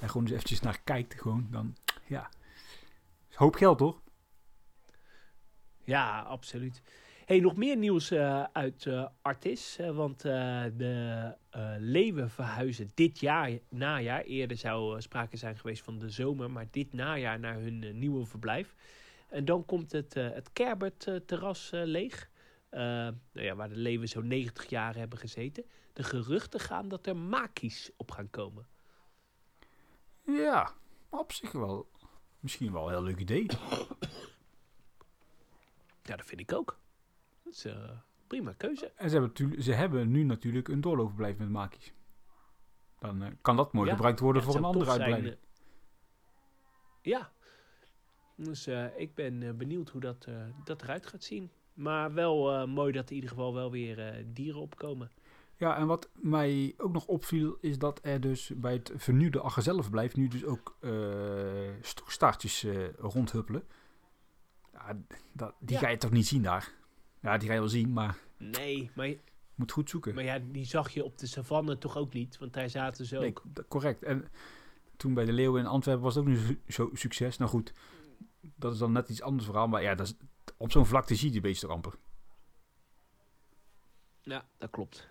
er 0.00 0.08
gewoon 0.08 0.22
eens 0.22 0.32
eventjes 0.32 0.60
naar 0.60 0.80
kijkt, 0.84 1.14
gewoon, 1.14 1.48
dan 1.50 1.76
ja. 2.06 2.30
Hoop 3.34 3.54
geld 3.54 3.80
hoor. 3.80 4.00
Ja, 5.84 6.20
absoluut. 6.20 6.82
Hey, 7.24 7.40
nog 7.40 7.56
meer 7.56 7.76
nieuws 7.76 8.10
eh, 8.10 8.44
uit 8.52 8.88
Artis. 9.22 9.78
want 9.92 10.20
de 10.20 11.34
leeuwen 11.78 12.30
verhuizen 12.30 12.90
dit 12.94 13.20
jaar, 13.20 13.50
najaar. 13.68 14.22
Eerder 14.22 14.56
zou 14.56 15.00
sprake 15.00 15.36
zijn 15.36 15.56
geweest 15.56 15.82
van 15.82 15.98
de 15.98 16.10
zomer, 16.10 16.50
maar 16.50 16.66
dit 16.70 16.92
najaar 16.92 17.38
naar 17.38 17.54
hun 17.54 17.98
nieuwe 17.98 18.26
verblijf. 18.26 18.74
En 19.28 19.44
dan 19.44 19.64
komt 19.64 19.92
het, 19.92 20.14
het 20.14 20.52
Kerbert-terras 20.52 21.70
leeg. 21.72 22.30
Eh, 22.68 22.80
nou 22.80 23.46
ja, 23.46 23.54
waar 23.54 23.68
de 23.68 23.76
leeuwen 23.76 24.08
zo'n 24.08 24.26
90 24.26 24.68
jaar 24.68 24.94
hebben 24.96 25.18
gezeten. 25.18 25.64
De 25.92 26.02
geruchten 26.02 26.60
gaan 26.60 26.88
dat 26.88 27.06
er 27.06 27.16
makies 27.16 27.90
op 27.96 28.10
gaan 28.10 28.30
komen. 28.30 28.66
Ja, 30.24 30.72
op 31.08 31.32
zich 31.32 31.52
wel. 31.52 31.90
Misschien 32.40 32.72
wel 32.72 32.84
een 32.86 32.92
heel 32.92 33.02
leuk 33.02 33.18
idee. 33.18 33.46
Ja, 36.02 36.16
dat 36.16 36.26
vind 36.26 36.40
ik 36.40 36.52
ook. 36.52 36.78
Dat 37.42 37.52
is 37.52 37.64
eh, 37.64 37.90
prima 38.26 38.52
keuze. 38.52 38.92
En 38.96 39.10
ze 39.10 39.18
hebben, 39.18 39.62
ze 39.62 39.72
hebben 39.72 40.10
nu 40.10 40.22
natuurlijk 40.22 40.68
een 40.68 40.80
doorloopverblijf 40.80 41.36
met 41.36 41.48
makies. 41.48 41.92
Dan 42.98 43.22
eh, 43.22 43.32
kan 43.40 43.56
dat 43.56 43.72
mooi 43.72 43.88
Ja, 43.88 43.94
gebruikt 43.94 44.20
worden 44.20 44.42
voor 44.42 44.54
een 44.54 44.64
andere 44.64 44.90
uitbreiding. 44.90 45.36
ja. 47.02 47.32
Dus 48.36 48.66
ik 48.96 49.14
ben 49.14 49.56
benieuwd 49.56 49.90
hoe 49.90 50.00
dat, 50.00 50.28
dat 50.64 50.82
eruit 50.82 51.06
gaat 51.06 51.24
zien. 51.24 51.50
Maar 51.78 52.12
wel 52.14 52.52
eh, 52.52 52.66
mooi 52.66 52.92
dat 52.92 53.04
er 53.04 53.08
in 53.10 53.14
ieder 53.14 53.30
geval 53.30 53.54
wel 53.54 53.70
weer 53.70 53.98
eh, 53.98 54.24
dieren 54.26 54.60
opkomen. 54.60 55.10
Ja, 55.56 55.76
en 55.76 55.86
wat 55.86 56.10
mij 56.14 56.74
ook 56.76 56.92
nog 56.92 57.06
opviel 57.06 57.56
is 57.60 57.78
dat 57.78 58.00
er 58.02 58.20
dus 58.20 58.52
bij 58.56 58.72
het 58.72 58.92
vernieuwde 58.96 59.40
Aggezellenverblijf 59.40 60.16
nu 60.16 60.28
dus 60.28 60.44
ook 60.44 60.76
eh, 60.80 60.90
rondhuppelen. 62.96 63.62
Ja, 64.72 64.96
dat, 65.32 65.54
die 65.60 65.74
Ja. 65.76 65.78
ga 65.82 65.88
je 65.88 65.96
toch 65.96 66.10
niet 66.10 66.26
zien 66.26 66.42
daar? 66.42 66.72
Ja, 67.20 67.36
die 67.38 67.48
ga 67.48 67.54
je 67.54 67.60
wel 67.60 67.68
zien, 67.68 67.92
maar 67.92 68.18
Nee, 68.38 68.90
maar, 68.94 69.06
je 69.08 69.18
moet 69.54 69.72
goed 69.72 69.90
zoeken. 69.90 70.14
maar 70.14 70.24
ja, 70.24 70.38
die 70.50 70.64
zag 70.64 70.90
je 70.90 71.04
op 71.04 71.18
de 71.18 71.26
savanne 71.26 71.78
toch 71.78 71.96
ook 71.96 72.12
niet? 72.12 72.38
Want 72.38 72.52
daar 72.52 72.70
zaten 72.70 73.06
ze 73.06 73.18
Nee, 73.18 73.28
ook. 73.28 73.42
d- 73.54 73.68
correct. 73.68 74.02
En 74.02 74.24
toen 74.96 75.14
bij 75.14 75.24
de 75.24 75.32
Leeuwen 75.32 75.60
in 75.60 75.66
Antwerpen 75.66 76.04
was 76.04 76.14
het 76.14 76.24
ook 76.24 76.30
niet 76.30 76.40
zo- 76.40 76.54
zo 76.68 76.90
succes. 76.92 77.36
Nou 77.38 77.50
goed, 77.50 77.72
dat 78.56 78.72
is 78.72 78.78
dan 78.78 78.92
net 78.92 79.08
iets 79.08 79.22
anders 79.22 79.44
verhaal. 79.44 79.68
Maar 79.68 79.82
ja, 79.82 79.94
dat 79.94 80.06
is, 80.06 80.14
op 80.58 80.70
zo'n 80.70 80.86
vlakte 80.86 81.14
zie 81.14 81.26
je 81.26 81.32
die 81.32 81.40
beesten 81.40 81.68
amper. 81.68 81.94
Ja, 84.22 84.48
dat 84.58 84.70
klopt. 84.70 85.08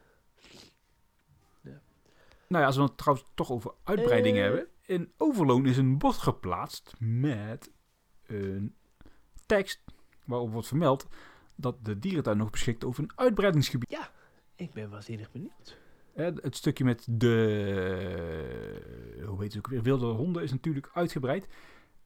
Nou 2.50 2.62
ja, 2.62 2.66
als 2.66 2.75
we 2.75 2.82
het 2.82 2.98
trouwens 2.98 3.27
toch 3.36 3.51
over 3.51 3.74
uitbreidingen 3.84 4.42
Eh. 4.44 4.48
hebben. 4.48 4.68
In 4.86 5.12
Overloon 5.18 5.66
is 5.66 5.77
een 5.77 5.98
bord 5.98 6.18
geplaatst 6.18 6.94
met 7.00 7.72
een 8.25 8.75
tekst 9.46 9.82
waarop 10.25 10.51
wordt 10.51 10.68
vermeld 10.68 11.08
dat 11.56 11.86
de 11.86 12.00
dierentuin 12.00 12.38
nog 12.38 12.50
beschikt 12.50 12.84
over 12.84 13.04
een 13.04 13.12
uitbreidingsgebied. 13.16 14.00
Ik 14.56 14.74
ben 14.74 14.89
waanzinnig 14.89 15.32
benieuwd. 15.32 15.77
Het 16.13 16.56
stukje 16.56 16.84
met 16.84 17.06
de, 17.10 19.24
hoe 19.25 19.42
heet 19.42 19.54
het 19.54 19.58
ook 19.58 19.68
weer, 19.72 19.84
wilde 19.84 20.06
honden 20.06 20.44
is 20.44 20.51
natuurlijk 20.51 20.89
uitgebreid. 20.94 21.48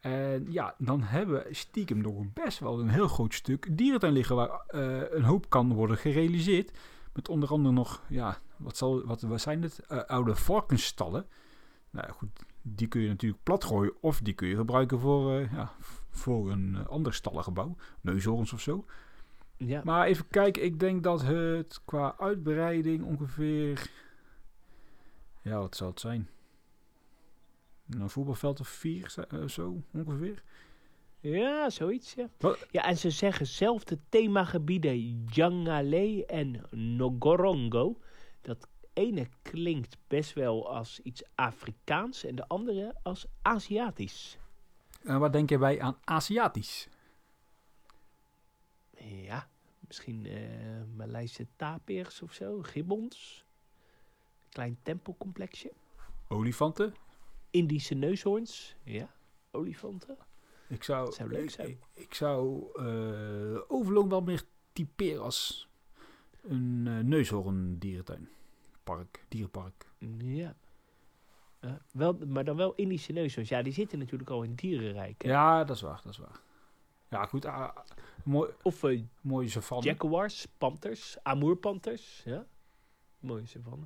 En 0.02 0.52
ja, 0.52 0.76
dan 0.78 1.02
hebben 1.02 1.44
we 1.44 1.54
stiekem 1.54 2.02
nog 2.02 2.34
best 2.34 2.60
wel 2.60 2.80
een 2.80 2.90
heel 2.90 3.08
groot 3.08 3.34
stuk 3.34 3.78
dierentuin 3.78 4.14
liggen 4.14 4.36
waar 4.36 4.64
eh, 4.68 5.02
een 5.12 5.24
hoop 5.24 5.50
kan 5.50 5.74
worden 5.74 5.98
gerealiseerd. 5.98 6.78
Met 7.14 7.30
onder 7.30 7.50
andere 7.50 7.74
nog, 7.74 8.04
ja, 8.10 8.38
wat, 8.58 8.78
zal, 8.78 9.06
wat, 9.06 9.22
wat 9.22 9.42
zijn 9.42 9.62
het? 9.62 9.80
Eh, 9.80 10.04
oude 10.04 10.36
varkensstallen. 10.36 11.28
Nou 11.90 12.12
goed, 12.12 12.30
die 12.62 12.88
kun 12.88 13.02
je 13.02 13.08
natuurlijk 13.08 13.44
platgooien 13.44 13.94
of 14.02 14.20
die 14.20 14.34
kun 14.34 14.48
je 14.48 14.56
gebruiken 14.56 15.00
voor, 15.00 15.36
eh, 15.36 15.52
ja, 15.52 15.72
voor 16.10 16.52
een 16.52 16.88
ander 16.88 17.14
stallengebouw. 17.14 17.76
Neushoorns 18.02 18.54
of 18.54 18.62
zo. 18.62 18.86
Ja, 19.58 19.82
Maar 19.84 20.06
even 20.06 20.28
kijken, 20.28 20.64
ik 20.64 20.80
denk 20.80 21.04
dat 21.04 21.22
het 21.22 21.82
qua 21.86 22.16
uitbreiding 22.18 23.04
ongeveer. 23.04 23.90
Ja, 25.42 25.60
wat 25.60 25.76
zal 25.76 25.88
het 25.88 26.00
zijn? 26.00 26.30
Een 28.00 28.10
voetbalveld 28.10 28.60
of 28.60 28.68
vier, 28.68 29.10
zo- 29.10 29.22
eh, 29.22 29.68
ongeveer. 29.94 30.44
ja 31.20 31.70
zoiets, 31.70 32.14
ja. 32.14 32.30
Wat? 32.38 32.68
Ja, 32.72 32.84
en 32.84 32.98
ze 32.98 33.10
zeggen 33.10 33.48
zelf 33.48 33.84
de 33.84 33.98
themagebieden 34.10 35.24
Jangale 35.26 36.26
en 36.26 36.64
Nogorongo. 36.98 38.00
Dat 38.42 38.68
ene 38.94 39.28
klinkt 39.42 39.98
best 40.08 40.34
wel 40.34 40.70
als 40.74 41.00
iets 41.00 41.24
Afrikaans 41.36 42.24
en 42.24 42.36
de 42.36 42.48
andere 42.48 42.96
als 43.04 43.26
Aziatisch. 43.42 44.38
En 45.04 45.20
wat 45.20 45.34
denk 45.34 45.50
je 45.50 45.58
bij 45.58 45.82
aan 45.82 45.98
Aziatisch? 46.04 46.88
Ja, 49.04 49.50
misschien 49.88 50.26
eh 50.26 50.84
Maleise 50.96 51.48
tapirs 51.56 52.22
of 52.22 52.34
zo, 52.34 52.62
gibbons. 52.62 53.46
Klein 54.50 54.78
tempelcomplexje. 54.84 55.72
Olifanten? 56.28 56.94
Indische 57.52 57.94
neushoorns, 57.96 58.76
ja. 58.84 59.10
Olifanten. 59.52 60.18
Ik 60.68 60.84
zou, 60.84 61.06
Dat 61.06 61.16
zou 61.16 61.30
leuk 61.30 61.44
ik- 61.44 61.50
zijn. 61.50 61.68
Ik, 61.70 61.78
ik 61.94 62.14
zou 62.14 62.64
eh 62.76 63.62
Overloon 63.68 64.10
wel 64.10 64.22
meer 64.22 64.44
typeren 64.74 65.22
als 65.24 65.68
een 66.42 66.84
eh 66.88 66.98
neushoorn 67.00 67.78
dierentuin. 67.80 68.30
Park, 68.84 69.26
dierenpark. 69.28 69.86
Ja. 70.18 70.56
Ja, 71.62 71.82
wel, 71.92 72.18
maar 72.28 72.44
dan 72.46 72.56
wel 72.56 72.74
Indische 72.76 73.12
neushoorns. 73.12 73.50
Ja, 73.50 73.62
die 73.62 73.74
zitten 73.74 74.00
natuurlijk 74.00 74.30
al 74.30 74.44
in 74.44 74.56
dierenrijk. 74.56 75.22
hè. 75.22 75.30
Ja, 75.30 75.64
dat 75.64 75.76
is 75.76 75.82
waar, 75.82 76.00
dat 76.04 76.12
is 76.12 76.18
waar. 76.18 76.40
Ja, 77.10 77.26
goed. 77.26 77.46
ah, 77.46 77.78
mooi, 78.24 78.52
Of 78.62 78.84
eh, 78.84 79.02
mooie 79.22 79.50
savanne. 79.50 79.84
jaguars, 79.86 80.48
panthers, 80.58 81.18
amoerpanters. 81.24 82.22
Ja, 82.26 82.46
mooie 83.20 83.46
savanne. 83.46 83.86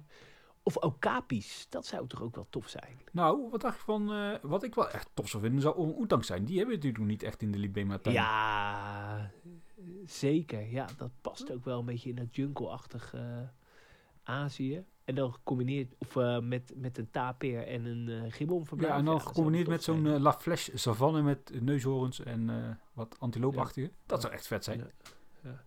Of 0.67 0.77
okapis, 0.77 1.65
dat 1.69 1.85
zou 1.85 2.07
toch 2.07 2.21
ook 2.21 2.35
wel 2.35 2.47
tof 2.49 2.67
zijn. 2.69 2.97
Nou, 3.11 3.49
wat 3.51 3.61
dacht 3.61 3.77
je 3.77 3.83
van... 3.83 4.13
eh, 4.13 4.31
wat 4.41 4.63
ik 4.63 4.75
wel 4.75 4.89
echt 4.89 5.09
tof 5.13 5.29
zou 5.29 5.43
vinden, 5.43 5.61
zou 5.61 5.79
een 5.83 5.95
oetang 5.97 6.25
zijn. 6.25 6.45
Die 6.45 6.57
hebben 6.57 6.75
we 6.75 6.81
natuurlijk 6.85 7.11
niet 7.11 7.23
echt 7.23 7.41
in 7.41 7.51
de 7.51 7.57
Libema 7.57 7.97
tuin. 7.97 8.15
Ja, 8.15 9.31
zeker. 10.05 10.71
Ja, 10.71 10.87
dat 10.97 11.11
past 11.21 11.51
ook 11.51 11.65
wel 11.65 11.79
een 11.79 11.85
beetje 11.85 12.09
in 12.09 12.15
dat 12.15 12.35
jungle-achtig 12.35 13.13
eh, 13.13 13.21
Azië. 14.23 14.83
En 15.03 15.15
dan 15.15 15.33
gecombineerd 15.33 15.93
of, 15.97 16.15
eh, 16.15 16.39
met, 16.39 16.73
met 16.75 16.97
een 16.97 17.11
tapir 17.11 17.67
en 17.67 17.85
een 17.85 18.09
eh 18.09 18.31
gibbonverblijf. 18.33 18.91
Ja, 18.91 18.97
en 18.99 19.05
dan 19.05 19.13
dat 19.13 19.23
zou 19.23 19.33
gecombineerd 19.35 19.67
met 19.67 19.83
zo'n 19.83 20.07
eh, 20.07 20.19
La 20.19 20.33
Flèche 20.33 20.77
savanne 20.77 21.21
met 21.21 21.61
neushoorns 21.61 22.19
en 22.23 22.79
wat 22.93 23.15
antiloopachtige. 23.19 23.91
Dat 24.05 24.15
Ja. 24.17 24.21
zou 24.21 24.33
echt 24.33 24.47
vet 24.47 24.63
zijn. 24.63 24.77
Ja. 24.79 24.85
Ja. 25.43 25.63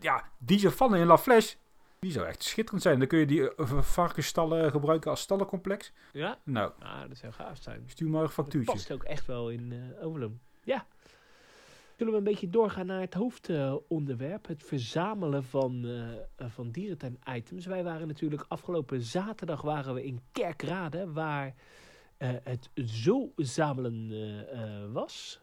Ja, 0.00 0.24
die 0.38 0.58
savanne 0.58 0.98
in 0.98 1.06
La 1.06 1.18
Flèche, 1.18 1.56
die 2.00 2.12
zou 2.12 2.26
echt 2.26 2.42
schitterend 2.42 2.82
zijn. 2.82 2.98
Dan 2.98 3.08
kun 3.08 3.18
je 3.18 3.26
die 3.26 3.40
uh, 3.40 3.82
varkensstallen 3.82 4.70
gebruiken 4.70 5.10
als 5.10 5.20
stallencomplex. 5.20 5.92
Ja, 6.12 6.38
Nou, 6.44 6.72
ah, 6.78 7.08
dat 7.08 7.16
zou 7.16 7.32
gaaf 7.32 7.58
zijn. 7.62 7.82
stuur 7.86 8.08
maar 8.08 8.20
een 8.20 8.26
Dat 8.26 8.34
factuurtje. 8.34 8.72
past 8.72 8.92
ook 8.92 9.02
echt 9.04 9.26
wel 9.26 9.50
in 9.50 9.72
eh 9.72 10.06
Overloon. 10.06 10.40
Ja. 10.64 10.86
Zullen 11.96 12.12
we 12.12 12.18
een 12.18 12.24
beetje 12.24 12.48
doorgaan 12.50 12.86
naar 12.86 13.00
het 13.00 13.14
hoofdonderwerp. 13.14 14.46
het 14.46 14.62
verzamelen 14.64 15.44
van, 15.44 15.84
eh, 15.84 16.12
eh, 16.12 16.50
van 16.50 16.70
dierentuin-items. 16.70 17.66
Wij 17.66 17.84
waren 17.84 18.06
natuurlijk 18.06 18.44
afgelopen 18.48 19.02
zaterdag 19.02 19.62
waren 19.62 19.94
we 19.94 20.04
in 20.04 20.20
Kerkrade. 20.32 21.12
Waar 21.12 21.54
eh, 22.16 22.30
het 22.44 22.70
zoo-zamelen 22.74 24.10
eh, 24.10 24.62
eh, 24.84 24.92
was. 24.92 25.40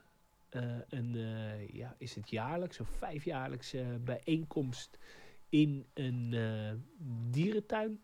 Eh, 0.49 0.63
een, 0.89 1.15
eh, 1.15 1.69
ja, 1.69 1.95
is 1.97 2.15
het 2.15 2.29
jaarlijks 2.29 2.79
of 2.79 2.87
vijfjaarlijkse 2.97 3.83
bijeenkomst 4.01 4.97
in 5.49 5.85
een 5.93 6.33
eh, 6.33 6.73
dierentuin. 7.31 7.99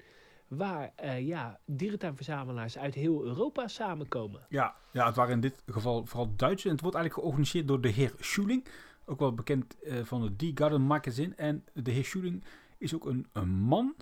Waar 0.47 0.91
eh, 0.95 1.27
ja, 1.27 1.59
dierentuinverzamelaars 1.65 2.77
uit 2.77 2.93
heel 2.93 3.23
Europa 3.23 3.67
samenkomen. 3.67 4.45
Ja, 4.49 4.75
ja, 4.91 5.05
het 5.05 5.15
waren 5.15 5.33
in 5.33 5.41
dit 5.41 5.63
geval 5.65 6.05
vooral 6.05 6.35
Duitse. 6.35 6.67
En 6.67 6.71
het 6.73 6.81
wordt 6.81 6.95
eigenlijk 6.95 7.25
georganiseerd 7.25 7.67
door 7.67 7.81
de 7.81 7.89
heer 7.89 8.13
Schuling. 8.19 8.67
Ook 9.05 9.19
wel 9.19 9.33
bekend 9.33 9.81
eh, 9.81 10.03
van 10.03 10.21
het 10.21 10.39
Die 10.39 10.51
Garden 10.55 10.81
Magazine. 10.81 11.35
En 11.35 11.65
de 11.73 11.91
heer 11.91 12.05
Schuling 12.05 12.43
is 12.77 12.95
ook 12.95 13.05
een, 13.05 13.27
een 13.31 13.49
man 13.49 13.95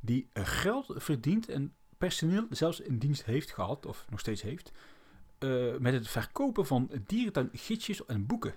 die 0.00 0.28
geld 0.32 0.86
verdient 0.96 1.48
en 1.48 1.74
personeel 1.98 2.46
zelfs 2.50 2.80
in 2.80 2.98
dienst 2.98 3.24
heeft 3.24 3.50
gehad, 3.50 3.86
of 3.86 4.06
nog 4.10 4.20
steeds 4.20 4.42
heeft, 4.42 4.72
met 5.78 5.92
het 5.92 6.08
verkopen 6.08 6.66
van 6.66 6.90
dierentuingidsjes 7.06 8.06
en 8.06 8.26
boeken. 8.26 8.54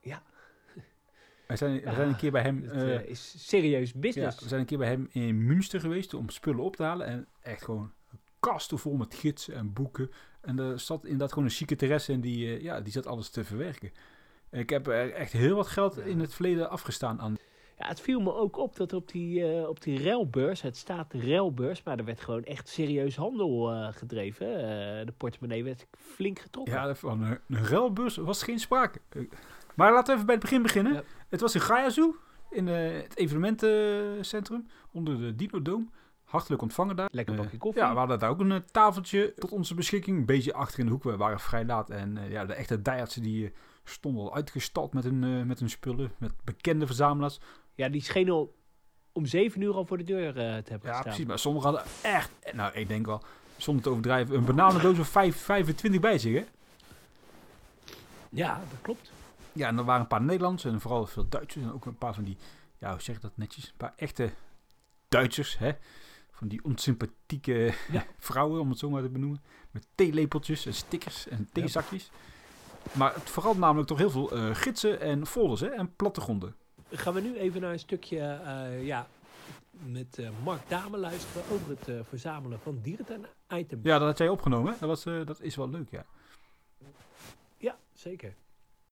Ja. 0.00 0.22
We 1.54 1.60
zijn, 1.60 1.80
we 1.80 1.80
Ja, 1.80 1.94
zijn 1.94 2.08
een 2.08 2.16
keer 2.16 2.30
bij 2.30 2.42
hem... 2.42 2.62
Het 2.62 2.72
eh, 2.72 2.94
eh, 2.94 3.06
is 3.06 3.34
serieus 3.36 3.90
ja, 3.90 3.98
business. 3.98 4.40
we 4.40 4.48
zijn 4.48 4.60
een 4.60 4.66
keer 4.66 4.78
bij 4.78 4.88
hem 4.88 5.08
in 5.10 5.46
Münster 5.46 5.80
geweest 5.80 6.14
om 6.14 6.28
spullen 6.28 6.64
op 6.64 6.76
te 6.76 6.82
halen. 6.82 7.06
En 7.06 7.26
echt 7.42 7.64
gewoon 7.64 7.92
kasten 8.40 8.78
vol 8.78 8.96
met 8.96 9.14
gidsen 9.14 9.54
en 9.54 9.72
boeken. 9.72 10.10
En 10.40 10.58
er 10.58 10.80
zat 10.80 11.04
inderdaad 11.04 11.28
gewoon 11.28 11.44
een 11.44 11.50
secretaresse 11.50 12.12
en 12.12 12.20
die, 12.20 12.46
eh, 12.46 12.62
ja, 12.62 12.80
die 12.80 12.92
zat 12.92 13.06
alles 13.06 13.30
te 13.30 13.44
verwerken. 13.44 13.92
Ik 14.50 14.70
heb 14.70 14.86
er 14.86 15.12
echt 15.12 15.32
heel 15.32 15.56
wat 15.56 15.66
geld 15.66 15.98
in 15.98 16.20
het 16.20 16.34
verleden 16.34 16.70
afgestaan 16.70 17.20
aan. 17.20 17.36
Ja, 17.78 17.88
het 17.88 18.00
viel 18.00 18.20
me 18.20 18.34
ook 18.34 18.56
op 18.56 18.76
dat 18.76 18.92
op 18.92 19.08
die, 19.08 19.52
eh, 19.52 19.68
op 19.68 19.82
die 19.82 20.02
ruilbeurs, 20.02 20.62
het 20.62 20.76
staat 20.76 21.10
de 21.10 21.20
ruilbeurs, 21.20 21.82
maar 21.82 21.98
er 21.98 22.04
werd 22.04 22.20
gewoon 22.20 22.44
echt 22.44 22.68
serieus 22.68 23.16
handel 23.16 23.66
gedreven. 23.92 24.46
De 25.06 25.12
portemonnee 25.16 25.64
werd 25.64 25.86
flink 25.96 26.38
getrokken. 26.38 26.74
Ja, 26.74 26.94
van 26.94 27.22
een, 27.22 27.38
een 27.48 27.64
ruilbeurs 27.64 28.16
was 28.16 28.42
geen 28.42 28.58
sprake. 28.58 29.00
Maar 29.74 29.92
laten 29.92 30.06
we 30.06 30.12
even 30.12 30.26
bij 30.26 30.34
het 30.34 30.44
begin 30.44 30.62
beginnen. 30.62 30.92
Ja. 30.92 31.02
Het 31.28 31.40
was 31.40 31.54
in 31.54 31.60
Gaia 31.60 31.90
Zoo, 31.90 32.16
in 32.50 32.68
eh, 32.68 33.02
het 33.02 33.16
evenementencentrum, 33.16 34.66
onder 34.92 35.18
de 35.18 35.34
Dino 35.34 35.62
Dome. 35.62 35.84
Hartelijk 36.24 36.62
ontvangen 36.62 36.96
daar. 36.96 37.08
Lekker 37.12 37.34
Eh, 37.34 37.40
bakje 37.40 37.58
koffie. 37.58 37.82
Ja, 37.82 37.92
we 37.92 37.98
hadden 37.98 38.18
daar 38.18 38.30
ook 38.30 38.40
een 38.40 38.52
eh, 38.52 38.58
tafeltje 38.70 39.34
tot 39.38 39.50
onze 39.50 39.74
beschikking. 39.74 40.18
Een 40.18 40.24
beetje 40.26 40.54
achter 40.54 40.78
in 40.78 40.86
de 40.86 40.92
hoek. 40.92 41.02
We 41.02 41.16
waren 41.16 41.40
vrij 41.40 41.64
laat. 41.64 41.90
En 41.90 42.18
ja, 42.28 42.44
de 42.44 42.54
echte 42.54 42.82
Dijartsen 42.82 43.22
die 43.22 43.52
stonden 43.84 44.22
al 44.22 44.34
uitgestald 44.34 44.92
met 44.92 45.04
hun, 45.04 45.46
met 45.46 45.58
hun 45.58 45.70
spullen. 45.70 46.12
Met 46.18 46.32
bekende 46.44 46.86
verzamelaars. 46.86 47.38
Ja, 47.74 47.88
die 47.88 48.02
scheen 48.02 48.30
al 48.30 48.54
om 49.12 49.26
zeven 49.26 49.60
uur 49.60 49.74
al 49.74 49.86
voor 49.86 49.98
de 49.98 50.04
deur 50.04 50.32
te 50.32 50.40
hebben 50.40 50.70
Ja, 50.82 50.88
gestaan. 50.88 51.02
precies. 51.02 51.26
Maar 51.26 51.38
sommigen 51.38 51.70
hadden 51.70 51.86
echt, 52.02 52.30
nou 52.52 52.72
ik 52.74 52.88
denk 52.88 53.06
wel, 53.06 53.22
zonder 53.56 53.82
te 53.82 53.90
overdrijven, 53.90 54.36
een 54.36 54.44
bananendoos 54.44 54.98
of 54.98 55.08
5, 55.08 55.36
25 55.36 56.00
bij 56.00 56.18
zich. 56.18 56.34
Hè? 56.34 56.44
Ja, 58.30 58.60
dat 58.70 58.78
klopt. 58.82 59.12
Ja, 59.54 59.68
en 59.68 59.78
er 59.78 59.84
waren 59.84 60.00
een 60.00 60.06
paar 60.06 60.22
Nederlanders 60.22 60.64
en 60.64 60.80
vooral 60.80 61.06
veel 61.06 61.28
Duitsers. 61.28 61.64
En 61.64 61.72
ook 61.72 61.86
een 61.86 61.98
paar 61.98 62.14
van 62.14 62.24
die, 62.24 62.36
ja, 62.78 62.90
hoe 62.90 63.02
zeg 63.02 63.16
ik 63.16 63.22
dat 63.22 63.36
netjes? 63.36 63.66
Een 63.68 63.76
paar 63.76 63.92
echte 63.96 64.32
Duitsers, 65.08 65.58
hè? 65.58 65.72
Van 66.30 66.48
die 66.48 66.64
onsympathieke 66.64 67.74
Ja. 67.90 68.04
vrouwen, 68.18 68.60
om 68.60 68.70
het 68.70 68.78
zo 68.78 68.90
maar 68.90 69.02
te 69.02 69.08
benoemen. 69.08 69.42
Met 69.70 69.86
theelepeltjes 69.94 70.66
en 70.66 70.74
stickers 70.74 71.28
en 71.28 71.48
theezakjes. 71.52 72.10
Maar 72.92 73.14
het 73.14 73.30
vooral 73.30 73.56
namelijk 73.56 73.88
toch 73.88 73.98
heel 73.98 74.10
veel 74.10 74.30
eh, 74.30 74.54
gidsen 74.54 75.00
en 75.00 75.26
folders 75.26 75.60
hè? 75.60 75.66
en 75.66 75.94
plattegronden. 75.96 76.54
Gaan 76.90 77.14
we 77.14 77.20
nu 77.20 77.36
even 77.36 77.60
naar 77.60 77.72
een 77.72 77.78
stukje 77.78 78.18
eh, 78.18 78.84
ja, 78.86 79.06
met 79.70 80.18
eh, 80.18 80.28
Mark 80.44 80.68
Dame 80.68 80.98
luisteren 80.98 81.42
over 81.50 81.68
het 81.68 82.06
verzamelen 82.08 82.60
van 82.60 82.78
dierentuin-items. 82.82 83.84
Ja, 83.84 83.98
dat 83.98 84.08
had 84.08 84.18
jij 84.18 84.28
opgenomen. 84.28 84.76
Dat, 84.80 84.88
was, 84.88 85.04
dat 85.04 85.40
is 85.40 85.56
wel 85.56 85.68
leuk, 85.70 85.90
ja. 85.90 86.04
Ja, 87.56 87.76
zeker. 87.92 88.34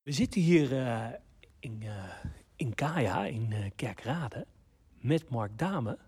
We 0.02 0.12
zitten 0.12 0.40
hier 0.40 0.78
eh, 0.78 1.04
in, 1.60 1.82
eh 1.82 1.90
in 2.56 2.74
Kaya, 2.74 3.24
in 3.24 3.52
eh, 3.52 3.70
Kerkrade, 3.76 4.46
met 5.00 5.28
Mark 5.28 5.58
Dame, 5.58 5.98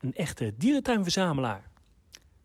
een 0.00 0.14
echte 0.14 0.54
dierentuinverzamelaar. 0.56 1.70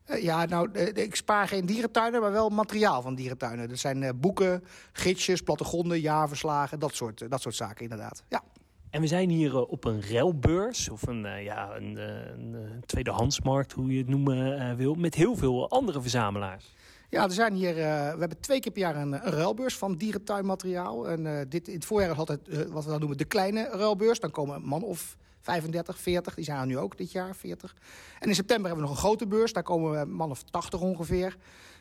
Ja, 0.06 0.46
nou, 0.46 0.72
ik 0.80 1.16
spaar 1.16 1.48
geen 1.48 1.66
dierentuinen, 1.66 2.22
maar 2.22 2.32
wel 2.32 2.50
materiaal 2.50 3.02
van 3.02 3.16
dierentuinen. 3.16 3.70
Dat 3.70 3.78
zijn 3.78 4.20
boeken, 4.20 4.64
gidsjes, 4.92 5.42
plattegronden, 5.42 6.00
jaarverslagen, 6.00 6.80
dat 6.80 6.96
soort, 6.96 7.30
dat 7.30 7.42
soort 7.42 7.56
zaken 7.56 7.84
inderdaad. 7.84 8.24
Ja. 8.30 8.44
En 8.90 9.02
we 9.02 9.08
zijn 9.08 9.30
hier 9.30 9.66
op 9.66 9.84
een 9.84 10.02
ruilbeurs, 10.02 10.90
of 10.90 11.08
een, 11.08 11.44
ja, 11.44 11.76
een, 11.76 11.96
een 11.98 12.56
eh, 12.56 12.82
tweedehandsmarkt, 12.86 13.72
hoe 13.72 13.92
je 13.92 13.98
het 13.98 14.10
noemen 14.10 14.76
wil, 14.78 14.96
met 14.96 15.16
heel 15.16 15.36
veel 15.36 15.70
andere 15.70 16.02
verzamelaars. 16.02 16.74
Ja, 17.12 17.24
er 17.24 17.32
zijn 17.32 17.54
hier, 17.54 17.70
eh, 17.70 18.14
we 18.14 18.20
hebben 18.20 18.40
twee 18.40 18.60
keer 18.60 18.72
per 18.72 18.82
jaar 18.82 18.96
een, 18.96 19.18
ruilbeurs 19.18 19.78
van 19.78 19.96
dierentuinmateriaal. 19.96 21.10
En 21.10 21.26
eh, 21.26 21.46
dit, 21.50 21.68
in 21.68 21.74
het 21.74 21.86
voorjaar 21.86 22.12
is 22.12 22.18
altijd 22.18 22.48
eh, 22.48 22.58
wat 22.62 22.84
we 22.84 22.90
dan 22.90 23.00
noemen 23.00 23.18
de 23.18 23.26
kleine 23.26 23.70
ruilbeurs. 23.72 24.20
Dan 24.20 24.32
komen 24.32 24.62
man 24.62 24.84
of 24.84 25.18
35, 25.42 25.98
40, 25.98 26.36
die 26.36 26.44
zijn 26.44 26.60
er 26.60 26.66
nu 26.66 26.78
ook 26.78 26.98
dit 26.98 27.12
jaar, 27.12 27.36
40. 27.36 27.76
En 28.20 28.28
in 28.28 28.36
september 28.36 28.68
hebben 28.68 28.84
we 28.84 28.90
nog 28.90 29.00
een 29.00 29.08
grote 29.08 29.28
beurs, 29.28 29.54
daar 29.54 29.64
komen 29.64 30.00
een 30.00 30.12
man 30.12 30.30
of 30.30 30.44
80 30.44 30.82
ongeveer. 30.82 31.38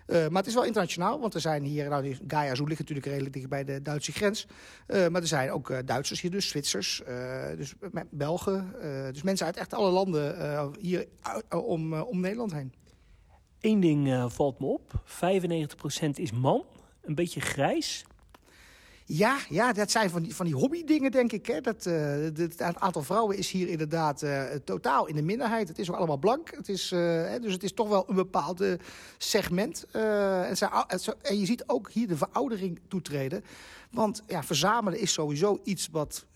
Maar 0.06 0.30
het 0.30 0.46
is 0.46 0.54
wel 0.54 0.64
internationaal, 0.64 1.20
want 1.20 1.34
er 1.34 1.40
zijn 1.40 1.62
hier, 1.62 1.88
nou, 1.88 2.16
Gaia 2.26 2.54
Zoo 2.54 2.64
ligt 2.64 2.78
natuurlijk 2.78 3.06
redelijk 3.06 3.34
dicht 3.34 3.48
bij 3.48 3.64
de 3.64 3.82
Duitse 3.82 4.12
grens. 4.12 4.46
Maar 4.86 5.20
er 5.20 5.26
zijn 5.26 5.50
ook 5.52 5.86
Duitsers 5.86 6.20
hier, 6.20 6.30
dus 6.30 6.48
Zwitsers, 6.48 7.02
dus 7.56 7.74
Belgen. 8.10 8.74
dus 9.12 9.22
mensen 9.22 9.46
uit 9.46 9.56
echt 9.56 9.74
alle 9.74 9.90
landen 9.90 10.72
hier 10.80 11.06
om, 11.50 11.94
om 11.94 12.20
Nederland 12.20 12.52
heen. 12.52 12.72
Eén 13.60 13.80
ding 13.80 14.08
eh, 14.08 14.24
valt 14.28 14.60
me 14.60 14.66
op, 14.66 14.92
95% 15.04 16.10
is 16.14 16.32
man, 16.32 16.64
een 17.02 17.14
beetje 17.14 17.40
grijs. 17.40 18.04
Ja, 19.04 19.38
ja, 19.48 19.72
dat 19.72 19.90
zijn 19.90 20.10
van 20.10 20.22
die, 20.22 20.34
van 20.34 20.46
die 20.46 20.54
hobbydingen, 20.54 21.10
denk 21.10 21.32
ik. 21.32 21.46
Hè. 21.46 21.60
Dat, 21.60 21.86
eh, 21.86 21.94
het, 22.34 22.60
aantal 22.60 23.02
vrouwen 23.02 23.36
is 23.36 23.50
hier 23.50 23.68
inderdaad 23.68 24.22
eh, 24.22 24.42
totaal 24.64 25.06
in 25.06 25.14
de 25.14 25.22
minderheid. 25.22 25.68
Het 25.68 25.78
is 25.78 25.90
ook 25.90 25.96
allemaal 25.96 26.16
blank. 26.16 26.50
Het 26.50 26.68
is, 26.68 26.90
hè, 26.90 27.40
dus 27.40 27.52
het 27.52 27.62
is 27.62 27.72
toch 27.72 27.88
wel 27.88 28.04
een 28.08 28.14
bepaald 28.14 28.64
segment. 29.18 29.86
En, 29.90 30.56
en 31.22 31.38
je 31.38 31.46
ziet 31.46 31.64
ook 31.66 31.90
hier 31.90 32.08
de 32.08 32.16
veroudering 32.16 32.80
toetreden. 32.88 33.44
Want 33.90 34.22
ja, 34.26 34.42
verzamelen 34.42 35.00
is 35.00 35.12
sowieso 35.12 35.60
iets 35.64 35.88
wat 35.92 36.26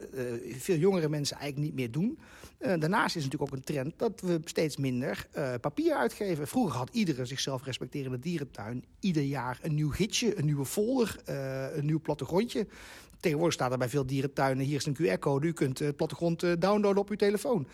veel 0.58 0.76
jongere 0.76 1.08
mensen 1.08 1.36
eigenlijk 1.36 1.66
niet 1.66 1.80
meer 1.80 1.90
doen. 1.90 2.18
Eh, 2.64 2.74
daarnaast 2.78 3.16
is 3.16 3.24
natuurlijk 3.24 3.52
ook 3.52 3.58
een 3.58 3.64
trend 3.64 3.92
dat 3.96 4.20
we 4.20 4.40
steeds 4.44 4.76
minder 4.76 5.26
eh, 5.32 5.54
papier 5.60 5.94
uitgeven. 5.94 6.48
Vroeger 6.48 6.76
had 6.76 6.88
iedere 6.92 7.24
zichzelf 7.24 7.64
respecterende 7.64 8.18
dierentuin 8.18 8.84
ieder 9.00 9.22
jaar 9.22 9.58
een 9.62 9.74
nieuw 9.74 9.90
gidsje, 9.90 10.38
een 10.38 10.44
nieuwe 10.44 10.64
folder, 10.64 11.16
eh, 11.24 11.76
een 11.76 11.86
nieuw 11.86 12.00
plattegrondje. 12.00 12.66
Tegenwoordig 13.20 13.54
staat 13.54 13.72
er 13.72 13.78
bij 13.78 13.88
veel 13.88 14.06
dierentuinen, 14.06 14.64
hier 14.64 14.76
is 14.76 14.86
een 14.86 14.94
QR-code, 14.94 15.46
u 15.46 15.52
kunt 15.52 15.78
het 15.78 15.96
plattegrond 15.96 16.40
downloaden 16.40 16.98
op 16.98 17.10
uw 17.10 17.16
telefoon. 17.16 17.66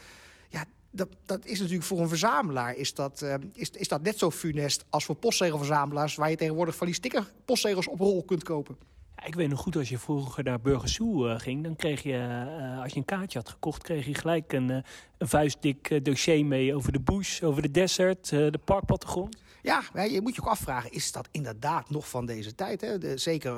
Ja, 0.49 0.65
dat, 0.91 1.09
dat 1.27 1.47
is 1.47 1.59
natuurlijk 1.59 1.87
voor 1.87 2.01
een 2.01 2.09
verzamelaar 2.09 2.77
is 2.77 2.95
dat, 2.95 3.25
is, 3.53 3.71
is 3.71 3.89
dat 3.89 4.03
net 4.03 4.19
zo 4.19 4.31
funest 4.31 4.85
als 4.89 5.05
voor 5.05 5.15
postzegelverzamelaars... 5.15 6.15
waar 6.15 6.31
je 6.31 6.37
tegenwoordig 6.37 6.77
van 6.77 6.87
die 6.87 6.97
sticker 6.97 7.33
postzegels 7.45 7.89
op 7.89 7.99
rol 7.99 8.25
kunt 8.25 8.43
kopen. 8.43 8.77
Ik 9.27 9.35
weet 9.35 9.49
nog 9.49 9.61
goed, 9.61 9.77
als 9.77 9.89
je 9.89 9.99
vroeger 9.99 10.45
naar 10.45 10.61
Burgers 10.61 10.99
eh, 10.99 11.39
ging, 11.39 11.65
dan 11.65 11.77
kreeg 11.77 12.03
je, 12.03 12.17
eh, 12.17 12.83
als 12.83 12.93
je 12.93 12.99
een 12.99 13.05
kaartje 13.05 13.39
had 13.39 13.49
gekocht, 13.49 13.83
kreeg 13.83 14.07
je 14.07 14.15
gelijk 14.15 14.53
een, 14.53 14.71
eh, 14.71 14.77
een 15.19 15.29
vuistdik 15.29 16.05
dossier 16.05 16.47
mee 16.47 16.75
over 16.75 16.93
de 16.93 17.01
bush, 17.01 17.43
over 17.43 17.63
de 17.63 17.71
desert, 17.71 18.29
de 18.29 18.61
parkplattegrond. 18.65 19.37
Ja, 19.63 19.83
je 20.05 20.21
moet 20.21 20.35
je 20.35 20.41
ook 20.41 20.47
afvragen, 20.47 20.93
is 20.93 21.13
dat 21.13 21.29
inderdaad 21.31 21.91
nog 21.91 22.09
van 22.09 22.27
deze 22.27 22.55
tijd? 22.55 22.81
Hè? 22.81 22.99
De, 22.99 23.19
zeker, 23.19 23.53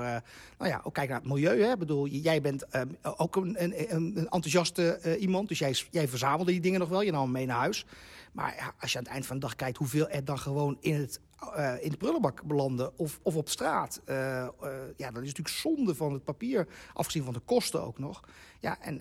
nou 0.59 0.71
ja, 0.71 0.81
ook 0.85 0.95
kijk 0.95 1.09
naar 1.09 1.19
het 1.19 1.29
milieu. 1.29 1.63
Hè? 1.63 1.73
Ik 1.73 1.79
bedoel, 1.79 2.07
jij 2.07 2.41
bent 2.41 2.67
ehm, 2.69 2.89
ook 3.17 3.37
een, 3.37 3.63
een, 3.63 3.95
een 3.95 4.17
enthousiaste 4.17 5.17
iemand, 5.19 5.49
dus 5.49 5.59
jij, 5.59 5.75
jij 5.91 6.09
verzamelde 6.09 6.51
die 6.53 6.61
dingen 6.61 6.81
nog 6.81 6.89
wel. 6.89 7.03
Je 7.03 7.11
nam 7.11 7.23
hem 7.23 7.33
mee 7.33 7.47
naar 7.47 7.59
huis. 7.59 7.85
Maar 8.33 8.75
als 8.81 8.93
je 8.93 8.99
aan 8.99 9.05
het 9.05 9.13
eind 9.13 9.27
van 9.27 9.37
de 9.37 9.43
dag 9.43 9.57
kijkt 9.57 9.77
hoeveel 9.77 10.09
er 10.09 10.25
dan 10.25 10.39
gewoon 10.39 10.77
in, 10.81 10.95
het, 10.95 11.21
eh, 11.55 11.75
in 11.85 11.91
de 11.91 11.97
prullenbak 11.97 12.43
belanden 12.43 12.99
of, 12.99 13.21
of 13.23 13.37
op 13.37 13.49
straat. 13.49 14.01
eh, 14.05 14.43
eh, 14.43 14.51
ja, 14.97 15.11
dat 15.11 15.23
is 15.23 15.29
natuurlijk 15.29 15.49
zonde 15.49 15.95
van 15.95 16.13
het 16.13 16.25
papier, 16.25 16.67
afgezien 16.93 17.25
van 17.25 17.33
de 17.33 17.41
kosten 17.41 17.83
ook 17.83 17.99
nog. 17.99 18.21
Ja, 18.61 18.81
en, 18.81 19.01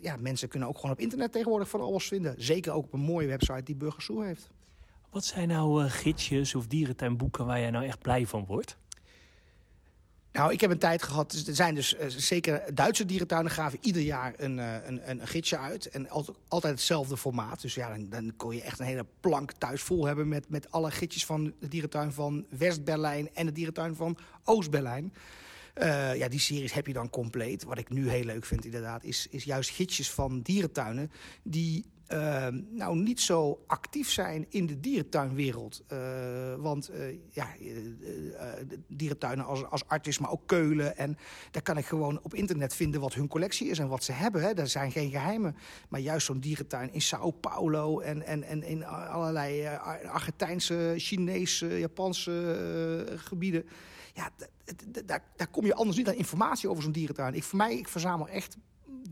ja, 0.00 0.16
mensen 0.16 0.48
kunnen 0.48 0.68
ook 0.68 0.76
gewoon 0.76 0.90
op 0.90 0.98
internet 1.00 1.32
tegenwoordig 1.32 1.68
van 1.68 1.80
alles 1.80 2.08
vinden. 2.08 2.34
Zeker 2.38 2.72
ook 2.72 2.84
op 2.84 2.92
een 2.92 3.00
mooie 3.00 3.26
website 3.26 3.62
die 3.62 3.74
Burgers 3.74 4.04
Zoo 4.04 4.20
heeft. 4.20 4.50
Wat 5.10 5.24
zijn 5.24 5.48
nou 5.48 5.88
gidsjes 5.88 6.54
of 6.54 6.66
dierentuinboeken 6.66 7.46
waar 7.46 7.60
jij 7.60 7.70
nou 7.70 7.84
echt 7.84 7.98
blij 7.98 8.26
van 8.26 8.44
wordt? 8.46 8.76
Nou, 10.32 10.52
ik 10.52 10.60
heb 10.60 10.70
een 10.70 10.78
tijd 10.78 11.02
gehad. 11.02 11.30
dus 11.30 11.46
Er 11.46 11.54
zijn 11.54 11.74
dus 11.74 11.96
eh, 11.96 12.08
zeker 12.08 12.74
Duitse 12.74 13.04
dierentuinen 13.04 13.52
gaven 13.52 13.78
ieder 13.82 14.02
jaar 14.02 14.34
een, 14.36 14.58
eh, 14.58 14.74
een, 14.84 15.10
een, 15.10 15.26
gidsje 15.26 15.58
uit. 15.58 15.88
En 15.88 16.08
altijd, 16.48 16.74
hetzelfde 16.74 17.16
formaat. 17.16 17.60
Dus 17.60 17.74
ja, 17.74 17.88
dan, 17.88 18.08
dan 18.08 18.32
kon 18.36 18.54
je 18.54 18.62
echt 18.62 18.78
een 18.78 18.86
hele 18.86 19.06
plank 19.20 19.52
thuis 19.52 19.82
vol 19.82 20.06
hebben 20.06 20.28
met, 20.28 20.48
met 20.48 20.70
alle 20.70 20.90
gidsjes 20.90 21.26
van 21.26 21.52
de 21.60 21.68
dierentuin 21.68 22.12
van 22.12 22.46
West-Berlijn 22.50 23.34
en 23.34 23.46
de 23.46 23.52
dierentuin 23.52 23.94
van 23.94 24.18
Oost-Berlijn. 24.44 25.12
Eh, 25.74 26.16
ja, 26.16 26.28
die 26.28 26.40
series 26.40 26.72
heb 26.72 26.86
je 26.86 26.92
dan 26.92 27.10
compleet. 27.10 27.64
Wat 27.64 27.78
ik 27.78 27.90
nu 27.90 28.08
heel 28.08 28.24
leuk 28.24 28.44
vind 28.44 28.64
inderdaad, 28.64 29.04
is, 29.04 29.26
is 29.30 29.44
juist 29.44 29.70
gidsjes 29.70 30.10
van 30.10 30.40
dierentuinen... 30.40 31.10
die 31.42 31.84
eh, 32.12 32.46
nou 32.70 32.96
niet 32.98 33.20
zo 33.20 33.62
actief 33.66 34.10
zijn 34.10 34.46
in 34.48 34.66
de 34.66 34.80
dierentuinwereld. 34.80 35.82
Eh, 35.86 35.98
want 36.58 36.88
eh, 36.88 37.16
ja, 37.30 37.48
eh, 37.60 38.46
dierentuinen 38.88 39.44
als, 39.44 39.64
als 39.64 39.86
Artis, 39.86 40.18
maar 40.18 40.30
ook 40.30 40.46
Keulen... 40.46 40.96
en 40.96 41.18
daar 41.50 41.62
kan 41.62 41.76
ik 41.76 41.86
gewoon 41.86 42.20
op 42.22 42.34
internet 42.34 42.74
vinden 42.74 43.00
wat 43.00 43.14
hun 43.14 43.28
collectie 43.28 43.68
is 43.68 43.78
en 43.78 43.88
wat 43.88 44.04
ze 44.04 44.12
hebben. 44.12 44.42
Hè. 44.42 44.54
Daar 44.54 44.68
zijn 44.68 44.92
geen 44.92 45.10
geheimen. 45.10 45.56
Maar 45.88 46.00
juist 46.00 46.26
zo'n 46.26 46.40
dierentuin 46.40 46.92
in 46.92 47.02
Sao 47.02 47.30
Paulo... 47.30 48.00
en, 48.00 48.22
en, 48.26 48.42
en 48.42 48.62
in 48.62 48.84
allerlei 48.86 49.66
Argentijnse, 50.06 50.94
Chinese, 50.96 51.78
Japanse 51.78 53.06
gebieden... 53.16 53.64
Ja, 54.14 54.30
daar 55.36 55.48
kom 55.50 55.66
je 55.66 55.74
anders 55.74 55.96
niet 55.96 56.08
aan 56.08 56.14
informatie 56.14 56.68
over 56.68 56.82
zo'n 56.82 56.92
dierentuin. 56.92 57.34
Ik, 57.34 57.44
voor 57.44 57.58
mij, 57.58 57.76
ik 57.76 57.88
verzamel 57.88 58.28
echt 58.28 58.56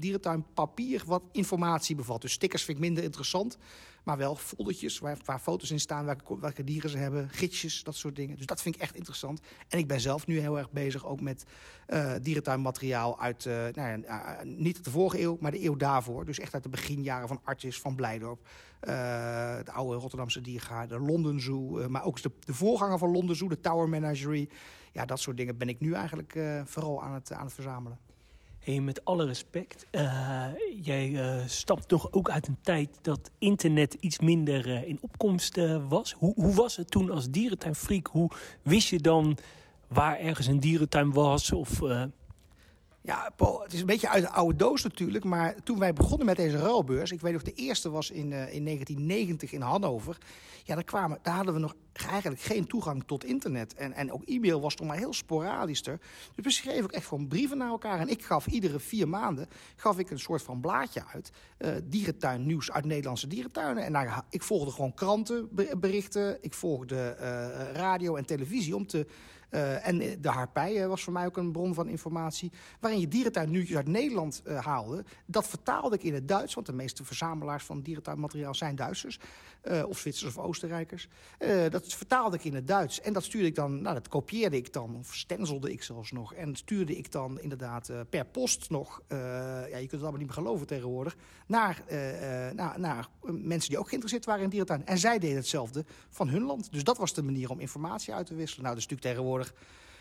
dierentuinpapier 0.01 1.03
wat 1.07 1.23
informatie 1.33 1.97
bevat. 1.97 2.21
Dus 2.21 2.33
stickers 2.33 2.65
vind 2.65 2.77
ik 2.79 2.85
minder 2.85 3.05
interessant. 3.05 3.59
Maar 4.05 4.17
wel 4.17 4.37
foldertjes 4.37 4.99
waar, 4.99 5.19
waar 5.25 5.39
foto's 5.39 5.71
in 5.71 5.81
staan, 5.81 6.05
welke, 6.05 6.41
welke 6.41 6.65
dieren 6.65 6.91
ze 6.91 6.99
hebben, 6.99 7.29
gidsjes, 7.29 7.83
dat 7.83 7.95
soort 7.95 8.17
dingen. 8.17 8.37
Dus 8.37 8.47
dat 8.47 8.63
vind 8.63 8.75
ik 8.75 8.81
echt 8.81 8.95
interessant. 8.95 9.41
En 9.69 9.79
ik 9.79 9.87
ben 9.87 10.01
zelf 10.01 10.27
nu 10.27 10.39
heel 10.39 10.59
erg 10.59 10.71
bezig 10.71 11.07
ook 11.07 11.21
met 11.21 11.45
eh, 11.87 12.13
dierentuinmateriaal 12.23 13.21
uit, 13.21 13.47
eh, 13.47 13.55
nou 13.55 14.03
ja, 14.03 14.03
eh, 14.03 14.45
niet 14.45 14.85
de 14.85 14.91
vorige 14.91 15.21
eeuw, 15.21 15.37
maar 15.41 15.51
de 15.51 15.65
eeuw 15.65 15.77
daarvoor. 15.77 16.25
Dus 16.25 16.39
echt 16.39 16.55
uit 16.55 16.63
de 16.63 16.69
beginjaren 16.69 17.29
van 17.29 17.41
Artis, 17.45 17.81
van 17.81 17.95
Blijdorp. 17.95 18.49
de 18.81 19.73
oude 19.73 19.97
Rotterdamse 19.97 20.41
diergaarde, 20.41 20.99
de 20.99 21.05
London 21.05 21.41
Zoo. 21.41 21.89
maar 21.89 22.05
ook 22.05 22.23
de, 22.23 22.31
de 22.41 22.55
voorganger 22.55 22.99
van 22.99 23.11
London 23.11 23.35
Zoo, 23.35 23.49
de 23.49 23.61
Tower 23.61 23.89
Menagerie. 23.89 24.49
Ja, 24.93 25.05
dat 25.05 25.21
soort 25.21 25.37
dingen 25.37 25.59
ben 25.59 25.69
ik 25.69 25.81
nu 25.81 25.93
eigenlijk 25.93 26.39
vooral 26.65 27.03
aan 27.03 27.15
het, 27.15 27.33
aan 27.33 27.45
het 27.45 27.55
verzamelen. 27.55 28.10
Hey, 28.61 28.81
met 28.81 29.05
alle 29.05 29.27
respect, 29.27 29.87
uh, 29.91 30.47
jij 30.83 31.09
uh, 31.09 31.47
stamt 31.47 31.89
toch 31.89 32.13
ook 32.13 32.31
uit 32.31 32.49
een 32.49 32.59
tijd 32.63 32.99
dat 33.03 33.31
internet 33.39 33.95
iets 34.01 34.19
minder 34.19 34.67
uh, 34.67 34.89
in 34.89 34.99
opkomst 35.01 35.61
was. 35.89 36.13
Hoe, 36.13 36.35
hoe, 36.35 36.55
was 36.55 36.77
het 36.77 36.91
toen 36.91 37.11
als 37.11 37.31
dierentuinfreak? 37.31 38.07
Hoe 38.07 38.31
wist 38.63 38.89
je 38.89 39.01
dan 39.01 39.37
waar 39.89 40.19
ergens 40.19 40.47
een 40.47 40.61
dierentuin 40.61 41.13
was? 41.13 41.53
Of, 41.53 41.81
ja, 43.03 43.31
Paul, 43.37 43.63
het 43.63 43.73
is 43.73 43.81
een 43.81 43.87
beetje 43.87 44.09
uit 44.09 44.23
de 44.23 44.31
oude 44.31 44.57
doos 44.57 44.83
natuurlijk. 44.83 45.25
Maar 45.25 45.55
toen 45.63 45.79
wij 45.79 45.93
begonnen 45.93 46.27
met 46.27 46.37
deze 46.37 46.57
ruilbeurs... 46.57 47.11
ik 47.11 47.21
weet 47.21 47.33
nog, 47.33 47.43
de 47.43 47.53
eerste 47.53 47.91
was 47.91 48.11
in, 48.11 48.31
uh, 48.31 48.55
in 48.55 48.65
1990 48.65 49.53
in 49.53 49.61
Hannover. 49.61 50.19
Ja, 50.65 50.75
daar, 50.75 50.85
kwamen, 50.85 51.19
daar 51.23 51.35
hadden 51.35 51.55
we 51.55 51.61
nog 51.61 51.75
eigenlijk 51.93 52.41
geen 52.41 52.67
toegang 52.67 53.05
tot 53.07 53.25
internet. 53.25 53.75
En, 53.75 53.93
en 53.93 54.13
ook 54.13 54.25
e-mail 54.25 54.61
was 54.61 54.75
toch 54.75 54.87
maar 54.87 54.97
heel 54.97 55.13
sporadisch 55.13 55.87
er. 55.87 56.01
Dus 56.35 56.45
we 56.45 56.51
schreven 56.51 56.85
ook 56.85 56.93
echt 56.93 57.07
gewoon 57.07 57.29
brieven 57.29 57.59
naar 57.59 57.69
elkaar. 57.69 58.01
En 58.01 58.09
ik 58.09 58.25
gaf 58.25 58.47
iedere 58.47 58.79
vier 58.81 59.09
maanden 59.09 59.49
gaf 59.77 59.99
ik 59.99 60.11
een 60.11 60.19
soort 60.19 60.43
van 60.43 60.61
blaadje 60.61 61.03
uit. 61.13 61.31
Uh, 61.59 61.71
dierentuin 61.85 62.47
nieuws 62.47 62.71
uit 62.71 62.85
Nederlandse 62.85 63.27
dierentuinen. 63.27 63.85
En 63.85 64.25
ik 64.31 64.43
volgde 64.43 64.71
gewoon 64.71 64.95
krantenberichten. 64.95 66.39
Ik 66.41 66.55
volgde 66.55 67.17
uh, 67.21 67.73
radio 67.73 68.17
en 68.17 68.27
televisie 68.27 68.77
om 68.77 68.87
te 68.87 69.07
uh, 69.51 69.87
en 69.87 69.99
de 69.99 70.29
Harpij 70.29 70.89
was 70.89 71.03
voor 71.03 71.13
mij 71.13 71.27
ook 71.27 71.37
een 71.37 71.53
bron 71.53 71.75
van 71.75 71.89
informatie. 71.89 72.53
Waarin 72.81 73.01
je 73.01 73.09
dierentuin 73.09 73.51
nieuwtjes 73.51 73.77
uit 73.77 73.89
Nederland 73.89 74.43
haalde. 74.45 75.05
Dat 75.27 75.47
vertaalde 75.49 75.97
ik 75.97 76.03
in 76.03 76.15
het 76.15 76.29
Duits, 76.29 76.55
want 76.55 76.67
de 76.67 76.73
meeste 76.73 77.05
verzamelaars 77.05 77.65
van 77.65 77.81
dierentuinmateriaal 77.81 78.55
zijn 78.55 78.77
Duitsers. 78.77 79.19
Of 79.87 79.99
Zwitsers 79.99 80.37
of 80.37 80.45
Oostenrijkers. 80.45 81.09
dat 81.71 81.95
vertaalde 81.95 82.37
ik 82.37 82.45
in 82.45 82.55
het 82.55 82.67
Duits. 82.67 83.01
En 83.01 83.13
dat 83.13 83.25
stuurde 83.25 83.47
ik 83.47 83.55
dan, 83.55 83.83
nou 83.83 83.95
dat 83.95 84.09
kopieerde 84.09 84.57
ik 84.57 84.73
dan, 84.73 84.97
of 84.97 85.15
stenzelde 85.15 85.73
ik 85.73 85.83
zelfs 85.83 86.13
nog. 86.13 86.35
En 86.35 86.57
stuurde 86.57 86.97
ik 86.97 87.13
dan 87.13 87.41
inderdaad 87.41 87.91
per 88.11 88.25
post 88.25 88.71
nog, 88.71 89.03
ja 89.09 89.67
je 89.67 89.73
kunt 89.77 89.91
het 89.91 90.01
allemaal 90.01 90.19
niet 90.19 90.27
meer 90.27 90.45
geloven 90.45 90.67
tegenwoordig. 90.67 91.17
Naar, 91.47 91.83
naar, 92.55 92.81
naar 92.81 93.09
mensen 93.23 93.71
die 93.71 93.79
ook 93.79 93.89
geïnteresseerd 93.89 94.25
waren 94.25 94.43
in 94.43 94.51
dierentuin. 94.51 94.87
En 94.87 94.99
zij 94.99 95.19
deden 95.19 95.37
hetzelfde 95.37 95.85
van 96.09 96.29
hun 96.29 96.43
land. 96.43 96.73
Dus 96.73 96.85
dat 96.85 96.99
was 96.99 97.15
de 97.15 97.23
manier 97.23 97.51
om 97.51 97.61
informatie 97.61 98.15
uit 98.15 98.27
te 98.27 98.35
wisselen. 98.35 98.65
Nou, 98.65 98.75
dat 98.75 98.85
is 98.85 98.91
natuurlijk 98.91 99.17
tegenwoordig 99.17 99.40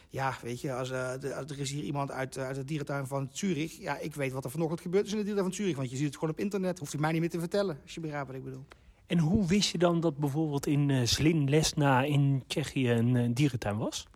ja, 0.09 0.37
weet 0.41 0.61
je, 0.61 0.73
als, 0.73 0.91
uh, 0.91 1.11
de, 1.19 1.27
er 1.27 1.59
is 1.59 1.71
hier 1.71 1.83
iemand 1.83 2.11
uit, 2.11 2.37
uh, 2.37 2.43
uit 2.43 2.55
de 2.55 2.65
dierentuin 2.65 3.07
van 3.07 3.29
Zurich. 3.31 3.77
Ja, 3.77 3.97
ik 3.97 4.15
weet 4.15 4.31
wat 4.31 4.43
er 4.43 4.51
vanochtend 4.51 4.81
gebeurd 4.81 5.05
is 5.05 5.11
in 5.11 5.17
de 5.17 5.23
dierentuin 5.23 5.53
van 5.53 5.63
Zurich. 5.63 5.77
Want 5.77 5.89
je 5.89 5.95
ziet 5.95 6.05
het 6.05 6.15
gewoon 6.15 6.29
op 6.29 6.39
internet. 6.39 6.79
Hoeft 6.79 6.93
u 6.93 6.97
mij 6.97 7.11
niet 7.11 7.19
meer 7.19 7.29
te 7.29 7.39
vertellen, 7.39 7.77
als 7.83 7.93
je 7.93 7.99
begrijpt 7.99 8.27
wat 8.27 8.35
ik 8.35 8.43
bedoel. 8.43 8.65
En 9.05 9.19
hoe 9.19 9.47
wist 9.47 9.71
je 9.71 9.77
dan 9.77 9.99
dat 9.99 10.17
bijvoorbeeld 10.17 10.67
in 10.67 10.89
uh, 10.89 11.05
Slin 11.05 11.49
Lesna 11.49 12.03
in 12.03 12.43
Tsjechië 12.47 12.89
een 12.89 13.33
dierentuin 13.33 13.77
was? 13.77 14.07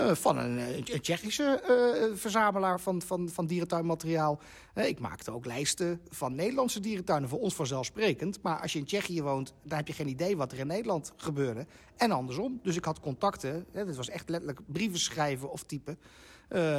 Uh, 0.00 0.14
van 0.14 0.38
een, 0.38 0.58
een 0.58 1.00
Tsjechische 1.00 1.62
uh, 2.10 2.16
verzamelaar 2.16 2.80
van, 2.80 3.02
van, 3.02 3.28
van 3.28 3.46
dierentuinmateriaal. 3.46 4.40
Uh, 4.74 4.86
ik 4.86 4.98
maakte 4.98 5.30
ook 5.30 5.46
lijsten 5.46 6.00
van 6.08 6.34
Nederlandse 6.34 6.80
dierentuinen, 6.80 7.28
voor 7.28 7.40
ons 7.40 7.54
vanzelfsprekend. 7.54 8.42
Maar 8.42 8.60
als 8.60 8.72
je 8.72 8.78
in 8.78 8.84
Tsjechië 8.84 9.22
woont, 9.22 9.54
dan 9.62 9.76
heb 9.76 9.86
je 9.86 9.92
geen 9.92 10.08
idee 10.08 10.36
wat 10.36 10.52
er 10.52 10.58
in 10.58 10.66
Nederland 10.66 11.12
gebeurde. 11.16 11.66
En 11.96 12.10
andersom. 12.10 12.60
Dus 12.62 12.76
ik 12.76 12.84
had 12.84 13.00
contacten, 13.00 13.66
hè, 13.72 13.84
dit 13.84 13.96
was 13.96 14.08
echt 14.08 14.28
letterlijk 14.28 14.60
brieven 14.66 14.98
schrijven 14.98 15.50
of 15.50 15.62
typen... 15.62 15.98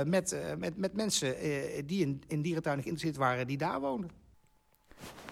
met, 0.06 0.42
met, 0.58 0.78
met 0.78 0.94
mensen 0.94 1.36
die 1.86 2.02
in, 2.02 2.24
in 2.28 2.42
dierentuinen 2.42 2.84
geïnteresseerd 2.84 3.26
waren, 3.26 3.48
die 3.48 3.58
daar 3.58 3.80
woonden. 3.80 4.10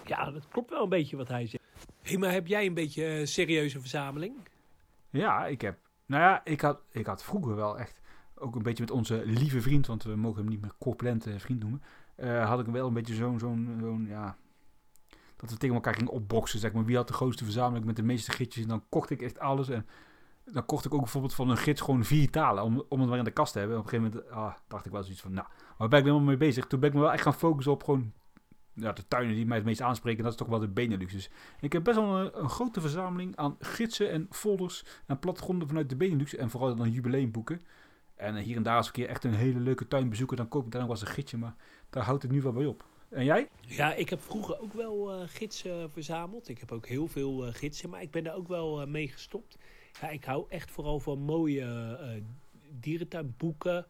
Ja, 0.06 0.32
dat 0.32 0.48
klopt 0.48 0.70
wel 0.70 0.84
een 0.84 0.90
beetje 0.90 1.18
wat 1.18 1.28
hij 1.28 1.48
zegt. 1.48 1.64
Hey, 2.02 2.18
maar 2.18 2.32
heb 2.32 2.48
jij 2.48 2.66
een 2.66 2.74
beetje 2.74 3.06
een 3.06 3.28
serieuze 3.28 3.80
verzameling? 3.80 4.36
Ja, 5.10 5.46
ik 5.46 5.62
heb 5.62 5.78
nou 6.08 6.22
ja, 6.22 6.42
ik 6.46 6.62
had, 6.62 6.80
ik 6.92 7.06
had 7.06 7.24
vroeger 7.24 7.56
wel 7.56 7.80
echt, 7.80 8.02
ook 8.36 8.56
een 8.56 8.64
beetje 8.64 8.84
met 8.84 8.92
onze 8.92 9.22
lieve 9.26 9.62
vriend, 9.62 9.88
want 9.88 10.04
we 10.04 10.16
mogen 10.16 10.42
hem 10.42 10.50
niet 10.50 10.62
meer 10.62 10.74
corpulente 10.80 11.40
vriend 11.40 11.60
noemen, 11.60 11.82
uh, 12.18 12.48
had 12.50 12.60
ik 12.60 12.66
wel 12.66 12.88
een 12.88 12.94
beetje 12.94 13.16
zo'n, 13.16 13.40
zo'n, 13.40 13.78
zo'n, 13.80 14.06
ja, 14.06 14.38
dat 15.36 15.50
we 15.50 15.58
tegen 15.58 15.76
elkaar 15.76 15.96
gingen 15.96 16.12
opboksen, 16.12 16.60
zeg 16.60 16.74
maar. 16.74 16.86
Wie 16.86 16.96
had 16.96 17.08
de 17.08 17.14
grootste 17.14 17.44
verzameling 17.44 17.86
met 17.86 17.96
de 17.96 18.04
meeste 18.04 18.32
gidsjes? 18.32 18.64
En 18.64 18.70
dan 18.70 18.84
kocht 18.90 19.10
ik 19.10 19.22
echt 19.22 19.40
alles 19.40 19.70
en 19.70 19.86
dan 20.46 20.66
kocht 20.66 20.86
ik 20.86 20.94
ook 20.94 21.02
bijvoorbeeld 21.02 21.34
van 21.34 21.50
een 21.50 21.58
gids 21.58 21.82
gewoon 21.82 22.04
vier 22.04 22.30
talen 22.30 22.64
om, 22.64 22.84
om 22.90 23.00
het 23.00 23.10
maar 23.10 23.18
in 23.18 23.24
de 23.24 23.32
kast 23.32 23.54
te 23.54 23.60
hebben. 23.60 23.78
op 23.78 23.84
een 23.84 23.90
gegeven 23.90 24.12
moment 24.14 24.32
ah, 24.32 24.54
dacht 24.68 24.86
ik 24.86 24.92
wel 24.92 25.04
zoiets 25.04 25.22
van, 25.22 25.34
nou, 25.34 25.48
waar 25.78 25.88
ben 25.88 26.00
ik 26.00 26.06
helemaal 26.06 26.28
mee 26.28 26.38
bezig? 26.38 26.68
Toen 26.68 26.80
ben 26.80 26.90
ik 26.90 26.96
me 26.96 27.02
wel 27.02 27.12
echt 27.12 27.22
gaan 27.24 27.34
focussen 27.34 27.74
op 27.74 27.84
gewoon 27.84 28.14
ja, 28.80 28.92
de 28.92 29.08
tuinen 29.08 29.36
die 29.36 29.46
mij 29.46 29.58
het 29.58 29.66
meest 29.66 29.82
aanspreken, 29.82 30.24
dat 30.24 30.32
is 30.32 30.38
toch 30.38 30.48
wel 30.48 30.60
de 30.60 30.68
Benelux. 30.68 31.14
Dus 31.14 31.30
ik 31.60 31.74
heb 31.74 31.84
best 31.84 31.98
wel 31.98 32.18
een, 32.18 32.40
een, 32.40 32.50
grote 32.50 32.82
verzameling 32.82 33.36
aan 33.36 33.56
gidsen 33.60 34.12
en 34.12 34.28
folders 34.30 34.84
en 35.06 35.20
plattegronden 35.20 35.68
vanuit 35.68 35.90
de 35.90 35.96
Benelux. 35.96 36.36
En 36.36 36.50
vooral 36.50 36.76
dan 36.76 36.92
jubileumboeken. 36.92 37.62
En 38.16 38.36
hier 38.36 38.56
en 38.56 38.64
daar 38.64 38.78
als 38.78 38.88
een 38.88 38.94
keer 38.94 39.08
echt 39.08 39.24
een 39.24 39.34
hele 39.34 39.60
leuke 39.60 39.88
tuin 39.88 40.10
bezoeken, 40.10 40.38
dan 40.38 40.48
koop 40.48 40.66
ik 40.66 40.72
daar 40.72 40.82
nog 40.82 40.90
wel 40.90 41.00
eens 41.00 41.08
een 41.08 41.14
gidsje. 41.14 41.38
Maar 41.38 41.56
daar 41.90 42.04
houdt 42.04 42.24
het 42.24 42.32
nu 42.32 42.42
wel 42.42 42.52
bij 42.52 42.66
op. 42.66 42.86
En 43.10 43.26
jij? 43.26 43.50
Ja, 43.62 43.94
ik 43.94 44.10
heb 44.10 44.22
vroeger 44.22 44.60
ook 44.60 44.74
wel 44.74 45.14
uh, 45.14 45.28
gidsen 45.28 45.92
verzameld. 45.92 46.50
Ik 46.50 46.60
heb 46.60 46.72
ook 46.72 46.88
heel 46.88 47.08
veel 47.08 47.48
uh, 47.48 47.54
gidsen, 47.54 47.90
maar 47.90 48.02
ik 48.02 48.12
ben 48.12 48.24
daar 48.24 48.36
ook 48.36 48.48
wel 48.48 48.88
mee 48.88 49.08
gestopt. 49.08 49.58
Ja, 50.02 50.10
ik 50.10 50.26
hou 50.26 50.46
echt 50.50 50.72
vooral 50.72 51.00
van 51.00 51.20
mooie 51.20 52.24
dierentuinboeken, 52.80 53.86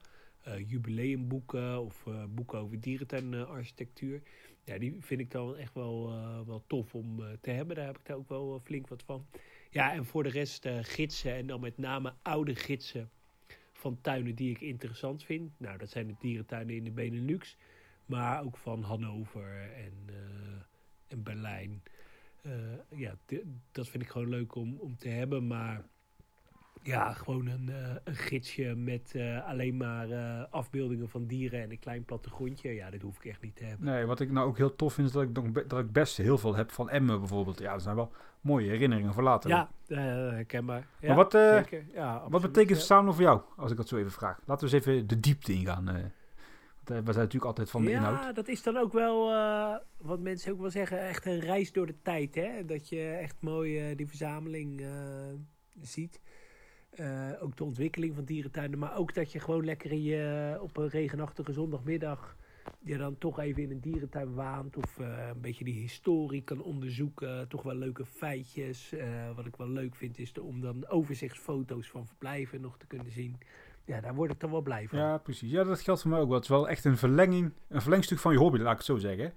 jubileumboeken 0.68 1.82
of 1.82 2.06
boeken 2.30 2.60
over 2.60 2.80
dierentuinarchitectuur 2.80 4.22
ja, 4.68 4.78
die 4.78 4.98
vind 5.00 5.20
ik 5.20 5.32
dan 5.32 5.58
echt 5.58 5.74
wel, 5.74 6.10
uh, 6.12 6.42
wel 6.46 6.64
tof 6.68 6.96
om 6.96 7.20
uh, 7.20 7.28
te 7.42 7.50
hebben. 7.50 7.76
Daar 7.76 7.86
heb 7.86 7.98
ik 7.98 8.06
daar 8.06 8.18
ook 8.18 8.30
wel 8.30 8.56
uh, 8.56 8.62
flink 8.64 8.88
wat 8.88 9.04
van. 9.04 9.26
Ja, 9.70 9.94
en 9.94 10.06
voor 10.06 10.24
de 10.24 10.30
rest 10.30 10.68
gidsen 10.82 11.34
en 11.34 11.48
dan 11.48 11.60
met 11.60 11.78
name 11.78 12.14
oude 12.22 12.56
gidsen 12.56 13.10
van 13.74 14.02
tuinen 14.02 14.36
die 14.36 14.50
ik 14.50 14.62
interessant 14.62 15.24
vind. 15.24 15.52
Nou, 15.58 15.78
dat 15.78 15.90
zijn 15.90 16.08
de 16.08 16.16
dierentuinen 16.20 16.76
in 16.76 16.84
de 16.84 16.92
Benelux, 16.92 17.58
maar 18.06 18.44
ook 18.44 18.58
van 18.58 18.82
Hannover 18.82 19.72
en, 19.74 19.94
en 21.08 21.24
Berlijn. 21.24 21.84
ja, 22.96 23.18
dat 23.72 23.90
vind 23.90 24.04
ik 24.04 24.10
gewoon 24.10 24.30
leuk 24.30 24.56
om, 24.56 24.78
om 24.78 24.98
te 24.98 25.10
hebben, 25.10 25.48
maar 25.48 25.86
ja, 26.88 27.14
gewoon 27.14 27.48
een, 27.48 27.70
uh, 27.70 27.96
een 28.04 28.16
gidsje 28.16 28.76
met 28.76 29.12
uh, 29.16 29.48
alleen 29.48 29.78
maar 29.78 30.10
uh, 30.10 30.44
afbeeldingen 30.50 31.10
van 31.10 31.26
dieren 31.26 31.62
en 31.62 31.72
een 31.72 31.80
klein 31.80 32.06
plattegrondje. 32.06 32.74
Ja, 32.74 32.90
dit 32.90 33.02
hoef 33.02 33.18
ik 33.18 33.26
echt 33.26 33.42
niet 33.42 33.56
te 33.56 33.64
hebben. 33.64 33.86
Nee, 33.86 34.06
wat 34.06 34.20
ik 34.20 34.32
nou 34.32 34.48
ook 34.48 34.58
heel 34.58 34.76
tof 34.76 34.94
vind, 34.94 35.08
is 35.08 35.14
dat 35.14 35.24
ik, 35.24 35.70
dat 35.70 35.80
ik 35.80 35.92
best 35.92 36.18
heel 36.18 36.38
veel 36.38 36.56
heb 36.56 36.72
van 36.72 36.90
Emmen 36.90 37.20
bijvoorbeeld. 37.20 37.60
Ja, 37.60 37.74
dat 37.74 37.82
zijn 37.82 37.96
wel 37.96 38.12
mooie 38.42 38.70
herinneringen 38.70 39.14
voor 39.14 39.24
later. 39.24 39.50
Ja, 39.50 39.70
herkenbaar. 39.88 40.88
Ja, 41.00 41.08
maar 41.08 41.16
wat, 41.16 41.32
ja, 41.94 42.30
wat 42.30 42.42
betekent 42.42 42.80
samen 42.80 43.14
voor 43.14 43.24
jou, 43.24 43.42
als 43.56 43.72
ik 43.72 43.78
dat 43.78 43.88
zo 43.88 43.98
even 43.98 44.12
vraag? 44.12 44.40
Laten 44.46 44.68
we 44.68 44.76
eens 44.76 44.86
even 44.86 45.08
de 45.08 45.20
diepte 45.20 45.54
ingaan. 45.54 45.86
we 45.86 46.04
zijn 46.84 47.04
natuurlijk 47.04 47.46
altijd 47.46 47.70
van 47.70 47.84
de 47.84 47.90
ja, 47.90 47.98
inhoud. 47.98 48.20
Ja, 48.20 48.34
dat 48.34 48.48
is 48.48 48.64
dan 48.64 48.78
ook 48.78 48.94
wel, 48.94 49.32
wat 49.98 50.20
mensen 50.20 50.52
ook 50.52 50.60
wel 50.60 50.70
zeggen, 50.70 51.02
echt 51.02 51.26
een 51.26 51.40
reis 51.40 51.72
door 51.72 51.86
de 51.86 52.02
tijd. 52.02 52.36
Hè? 52.36 52.66
Dat 52.66 52.90
je 52.90 53.18
echt 53.22 53.36
mooi 53.40 53.96
die 53.96 54.08
verzameling 54.08 54.86
ziet. 55.82 56.22
Uh, 57.00 57.30
ook 57.40 57.58
de 57.58 57.64
ontwikkeling 57.64 58.16
van 58.16 58.24
dierentuinen. 58.24 58.80
Maar 58.80 58.98
ook 58.98 59.14
dat 59.14 59.32
je 59.32 59.40
gewoon 59.40 59.66
lekker 59.66 59.92
in 59.92 60.04
je, 60.04 60.58
op 60.62 60.78
een 60.78 60.90
regenachtige 60.90 61.54
zondagmiddag. 61.54 62.36
je 62.82 62.98
dan 62.98 63.18
toch 63.18 63.40
even 63.40 63.64
in 63.64 63.72
een 63.72 63.80
dierentuin 63.80 64.34
waant. 64.34 64.78
Of 64.78 64.98
uh, 65.00 65.28
een 65.34 65.42
beetje 65.42 65.64
die 65.64 65.80
historie 65.80 66.44
kan 66.44 66.62
onderzoeken. 66.62 67.48
Toch 67.48 67.64
wel 67.64 67.76
leuke 67.76 68.06
feitjes. 68.06 68.94
Wat 69.36 69.46
ik 69.46 69.56
wel 69.56 69.70
leuk 69.70 69.96
vind 69.96 70.18
is 70.18 70.34
de, 70.34 70.42
om 70.42 70.62
dan 70.62 70.88
overzichtsfoto's 70.88 71.90
van 71.90 72.08
verblijven 72.08 72.62
nog 72.62 72.78
te 72.78 72.88
kunnen 72.88 73.12
zien. 73.12 73.38
Ja, 73.86 74.02
daar 74.02 74.16
word 74.16 74.32
ik 74.32 74.40
dan 74.40 74.52
wel 74.52 74.62
blij 74.62 74.88
van. 74.88 75.00
Ja, 75.00 75.18
precies. 75.18 75.52
Ja, 75.52 75.64
dat 75.64 75.82
geldt 75.82 76.02
voor 76.02 76.12
mij 76.12 76.20
ook 76.20 76.28
wel. 76.28 76.36
Het 76.36 76.44
is 76.44 76.50
wel 76.50 76.70
echt 76.70 76.86
een 76.86 76.98
verlenging. 76.98 77.52
Een 77.68 77.82
verlengstuk 77.82 78.20
van 78.20 78.32
je 78.32 78.38
hobby, 78.38 78.58
laat 78.58 78.72
ik 78.72 78.78
het 78.78 78.86
zo 78.86 78.98
zeggen. 78.98 79.34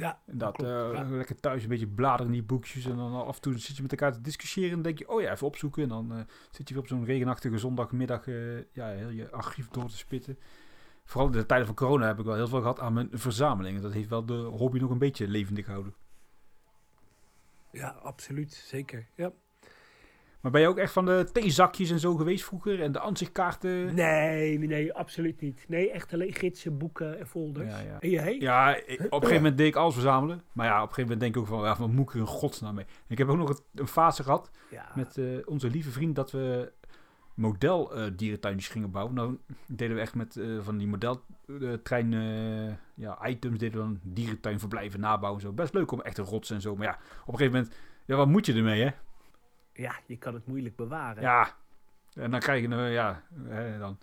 Ja, 0.00 0.20
dat, 0.26 0.62
uh, 0.62 1.08
lekker 1.10 1.40
thuis 1.40 1.62
een 1.62 1.68
beetje 1.68 1.86
bladeren 1.86 2.26
in 2.26 2.32
die 2.32 2.42
boekjes. 2.42 2.84
En 2.84 2.96
dan 2.96 3.26
af 3.26 3.36
en 3.36 3.42
toe 3.42 3.58
zit 3.58 3.76
je 3.76 3.82
met 3.82 3.90
elkaar 3.90 4.12
te 4.12 4.20
discussiëren. 4.20 4.76
En 4.76 4.82
denk 4.82 4.98
je, 4.98 5.08
oh 5.08 5.20
ja, 5.20 5.30
even 5.30 5.46
opzoeken. 5.46 5.82
En 5.82 5.88
dan 5.88 6.12
uh, 6.12 6.20
zit 6.50 6.68
je 6.68 6.74
weer 6.74 6.82
op 6.82 6.88
zo'n 6.88 7.04
regenachtige 7.04 7.58
zondagmiddag 7.58 8.26
uh, 8.26 8.62
ja, 8.72 8.88
heel 8.88 9.08
je 9.08 9.30
archief 9.30 9.68
door 9.68 9.88
te 9.88 9.96
spitten. 9.96 10.38
Vooral 11.04 11.26
in 11.26 11.32
de 11.32 11.46
tijden 11.46 11.66
van 11.66 11.74
corona 11.74 12.06
heb 12.06 12.18
ik 12.18 12.24
wel 12.24 12.34
heel 12.34 12.48
veel 12.48 12.60
gehad 12.60 12.80
aan 12.80 12.92
mijn 12.92 13.08
verzamelingen. 13.12 13.82
Dat 13.82 13.92
heeft 13.92 14.08
wel 14.08 14.26
de 14.26 14.34
hobby 14.34 14.78
nog 14.78 14.90
een 14.90 14.98
beetje 14.98 15.28
levendig 15.28 15.64
gehouden. 15.64 15.94
Ja, 17.72 17.88
absoluut. 17.88 18.52
Zeker. 18.52 19.08
Ja. 19.16 19.32
Maar 20.40 20.52
ben 20.52 20.60
je 20.60 20.68
ook 20.68 20.78
echt 20.78 20.92
van 20.92 21.04
de 21.04 21.28
theezakjes 21.32 21.90
en 21.90 21.98
zo 21.98 22.16
geweest 22.16 22.44
vroeger? 22.44 22.82
En 22.82 22.92
de 22.92 22.98
ansichtkaarten? 22.98 23.94
Nee, 23.94 24.58
nee, 24.58 24.94
absoluut 24.94 25.40
niet. 25.40 25.64
Nee, 25.68 25.90
echt 25.90 26.12
alleen 26.12 26.34
gidsen, 26.34 26.78
boeken 26.78 27.18
en 27.18 27.26
folders. 27.26 27.72
Ja, 27.72 27.78
ja. 27.78 28.00
En 28.00 28.10
jij? 28.10 28.36
Ja, 28.38 28.70
op 28.70 28.86
een 28.88 29.08
gegeven 29.08 29.34
moment 29.34 29.58
deed 29.58 29.66
ik 29.66 29.76
alles 29.76 29.94
verzamelen. 29.94 30.42
Maar 30.52 30.66
ja, 30.66 30.82
op 30.82 30.88
een 30.88 30.94
gegeven 30.94 31.02
moment 31.02 31.20
denk 31.20 31.34
ik 31.34 31.40
ook 31.40 31.46
van, 31.46 31.68
ja, 31.68 31.76
van 31.76 31.94
moet 31.94 32.08
ik 32.08 32.14
er 32.14 32.20
een 32.20 32.26
godsnaam 32.26 32.74
mee? 32.74 32.84
En 32.84 33.06
ik 33.08 33.18
heb 33.18 33.28
ook 33.28 33.36
nog 33.36 33.62
een 33.74 33.86
fase 33.86 34.22
gehad 34.22 34.50
ja. 34.70 34.86
met 34.94 35.16
uh, 35.16 35.38
onze 35.44 35.70
lieve 35.70 35.90
vriend 35.90 36.16
dat 36.16 36.30
we 36.30 36.72
model 37.34 37.98
uh, 37.98 38.04
dierentuintjes 38.16 38.68
gingen 38.68 38.90
bouwen. 38.90 39.14
Nou 39.14 39.38
deden 39.66 39.96
we 39.96 40.02
echt 40.02 40.14
met 40.14 40.36
uh, 40.36 40.60
van 40.62 40.78
die 40.78 40.86
modeltrein 40.86 42.12
ja, 42.94 43.28
items, 43.28 43.58
deden 43.58 43.78
we 43.78 43.86
dan 43.86 43.98
dierentuinverblijven 44.02 45.00
nabouwen. 45.00 45.40
Zo. 45.40 45.52
Best 45.52 45.74
leuk 45.74 45.90
om 45.90 46.00
echt 46.00 46.18
een 46.18 46.24
rots 46.24 46.50
en 46.50 46.60
zo. 46.60 46.76
Maar 46.76 46.86
ja, 46.86 46.98
op 47.26 47.32
een 47.32 47.38
gegeven 47.38 47.58
moment, 47.58 47.76
ja, 48.04 48.16
wat 48.16 48.28
moet 48.28 48.46
je 48.46 48.54
ermee 48.54 48.82
hè? 48.82 48.90
Ja, 49.72 49.92
je 50.06 50.16
kan 50.16 50.34
het 50.34 50.46
moeilijk 50.46 50.76
bewaren. 50.76 51.22
Ja, 51.22 51.56
en 52.14 52.30
dan 52.30 52.40
krijg 52.40 52.62
je, 52.62 52.68
uh, 52.68 52.92
ja, 52.92 53.22
hè, 53.44 53.78
dan 53.78 53.98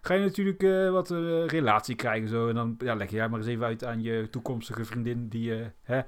ga 0.00 0.14
je 0.14 0.24
natuurlijk 0.24 0.62
eh, 0.62 0.90
wat 0.90 1.10
eh, 1.10 1.46
relatie 1.46 1.94
krijgen. 1.94 2.28
Zo. 2.28 2.48
En 2.48 2.54
dan 2.54 2.74
ja, 2.78 2.94
leg 2.94 3.10
je 3.10 3.16
jij 3.16 3.28
maar 3.28 3.38
eens 3.38 3.48
even 3.48 3.64
uit 3.66 3.84
aan 3.84 4.02
je 4.02 4.28
toekomstige 4.30 4.84
vriendin 4.84 5.28
die 5.28 5.60
eh, 5.60 5.66
hè, 5.82 6.00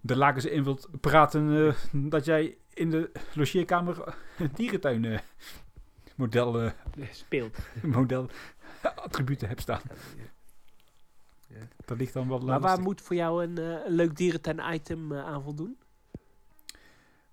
de 0.00 0.16
lakens 0.16 0.44
in 0.44 0.64
wilt 0.64 0.88
praten. 1.00 1.66
eh, 1.66 1.74
dat 2.10 2.24
jij 2.24 2.56
in 2.72 2.90
de 2.90 3.10
logeerkamer 3.34 4.16
een 4.38 4.50
dierentuin 4.54 5.04
eh, 5.04 5.18
model, 6.16 6.60
eh, 6.60 6.70
Speelt. 7.10 7.58
model 7.82 8.28
attributen 8.94 9.48
hebt 9.48 9.60
staan. 9.60 9.80
Ja. 10.16 10.32
Dat 11.84 11.98
ligt 11.98 12.12
dan 12.12 12.28
wel 12.28 12.40
Maar 12.40 12.60
waar 12.60 12.80
moet 12.80 13.00
voor 13.00 13.16
jou 13.16 13.44
een, 13.44 13.58
eh, 13.58 13.76
leuk 13.86 14.16
dierentuin-item 14.16 15.12
eh, 15.12 15.24
aan 15.24 15.42
voldoen? 15.42 15.78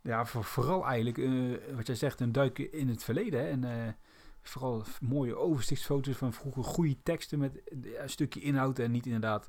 Ja, 0.04 0.26
voor, 0.26 0.44
vooral 0.44 0.86
eigenlijk, 0.86 1.18
eh, 1.18 1.76
wat 1.76 1.88
jij 1.88 1.96
zegt, 1.96 2.20
een 2.20 2.32
duiken 2.32 2.72
in 2.74 2.88
het 2.90 3.04
verleden. 3.04 3.40
Hè? 3.40 3.48
En 3.50 3.64
eh, 3.64 3.94
vooral 4.42 4.84
mooie 5.02 5.36
overzichtsfoto's 5.38 6.16
van 6.18 6.34
vroeger, 6.34 6.64
goede 6.64 6.98
teksten 7.04 7.40
met 7.40 7.64
eh, 7.64 8.02
een 8.02 8.10
stukje 8.10 8.42
inhoud 8.42 8.80
en 8.80 8.92
niet 8.92 9.06
inderdaad... 9.06 9.48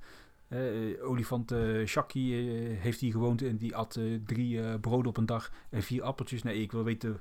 eh, 0.48 0.60
olifant 1.08 1.54
Shaki 1.86 2.34
heeft 2.74 3.00
hier 3.00 3.12
gewoond 3.12 3.42
en 3.42 3.56
die 3.56 3.76
at 3.76 3.98
drie 4.24 4.78
broden 4.78 5.08
op 5.08 5.16
een 5.16 5.26
dag 5.26 5.52
en 5.70 5.82
vier 5.82 6.02
appeltjes. 6.02 6.42
Nee, 6.42 6.60
ik 6.60 6.72
wil 6.72 6.84
weten 6.84 7.20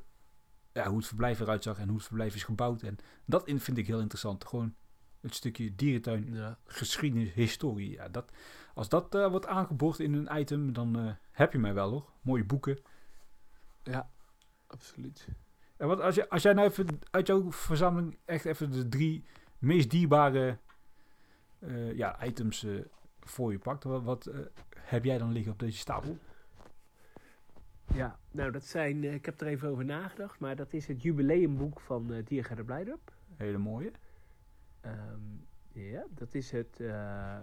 ja, 0.74 0.88
hoe 0.88 0.98
het 0.98 1.08
verblijf 1.08 1.40
eruit 1.40 1.64
zag 1.64 1.80
en 1.80 1.88
hoe 1.88 1.98
het 1.98 2.06
verblijf 2.06 2.36
is 2.36 2.44
gebouwd. 2.44 2.82
En 2.82 2.98
dat 3.26 3.48
in- 3.48 3.60
vind 3.60 3.78
ik 3.78 3.88
heel 3.88 4.00
interessant. 4.00 4.46
Gewoon 4.48 4.74
het 5.22 5.36
stukje 5.36 5.76
dierentuin, 5.76 6.34
Ja. 6.34 6.58
geschiedenis, 6.66 7.34
historie. 7.34 7.92
Ja, 7.92 8.10
dat, 8.10 8.32
als 8.74 8.90
dat 8.90 9.14
wordt 9.14 9.48
aangeboord 9.48 10.00
in 10.00 10.14
een 10.14 10.40
item, 10.40 10.74
dan 10.74 11.18
heb 11.32 11.52
je 11.52 11.60
mij 11.60 11.74
wel 11.74 11.90
hoor. 11.92 12.10
Mooie 12.22 12.46
boeken. 12.46 12.80
Absoluut. 14.68 15.28
En 15.78 15.88
wat 15.88 16.00
als, 16.00 16.16
je, 16.16 16.30
als 16.30 16.42
jij 16.42 16.54
nou 16.54 16.70
even 16.70 17.00
uit 17.12 17.28
jouw 17.28 17.52
verzameling 17.52 18.18
echt 18.26 18.46
even 18.46 18.72
de 18.72 18.88
drie 18.88 19.26
meest 19.60 19.90
dierbare 19.90 20.58
eh, 21.60 21.98
ja, 21.98 22.24
items 22.24 22.64
eh, 22.64 22.72
voor 23.20 23.52
je 23.52 23.60
pakt, 23.60 23.84
wat, 23.84 24.04
wat 24.04 24.26
eh, 24.26 24.40
heb 24.78 25.04
jij 25.04 25.18
dan 25.18 25.32
liggen 25.32 25.52
op 25.52 25.60
deze 25.60 25.78
stapel? 25.78 26.18
Ja, 27.94 28.20
nou 28.32 28.52
dat 28.52 28.66
zijn, 28.66 29.04
ik 29.04 29.26
heb 29.26 29.42
er 29.42 29.48
even 29.48 29.70
over 29.70 29.86
nagedacht, 29.86 30.40
maar 30.40 30.56
dat 30.56 30.74
is 30.74 30.88
het 30.88 31.02
jubileumboek 31.02 31.80
van 31.80 32.12
uh, 32.12 32.26
Diergaarde 32.26 32.64
Blijdorp. 32.64 33.14
Hele 33.36 33.58
mooie. 33.58 33.92
Ehm, 34.82 35.20
ja, 35.74 36.06
dat 36.10 36.34
is 36.34 36.52
het, 36.52 36.80
eh, 36.80 37.36
eh, 37.36 37.42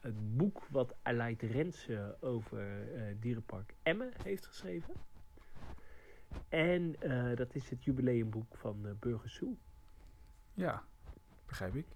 het 0.00 0.36
boek 0.36 0.66
wat 0.70 0.94
Aleid 1.02 1.42
Rensen 1.42 2.22
over 2.22 2.92
eh, 2.94 3.02
Dierenpark 3.20 3.74
Emmen 3.82 4.12
heeft 4.22 4.46
geschreven. 4.46 4.94
En 6.48 6.96
eh, 7.00 7.36
dat 7.36 7.54
is 7.54 7.70
het 7.70 7.84
jubileumboek 7.84 8.56
van 8.56 8.76
uh, 8.84 8.90
Burger 8.98 9.30
Soe. 9.30 9.54
Ja, 10.54 10.82
begrijp 11.46 11.74
ik. 11.74 11.86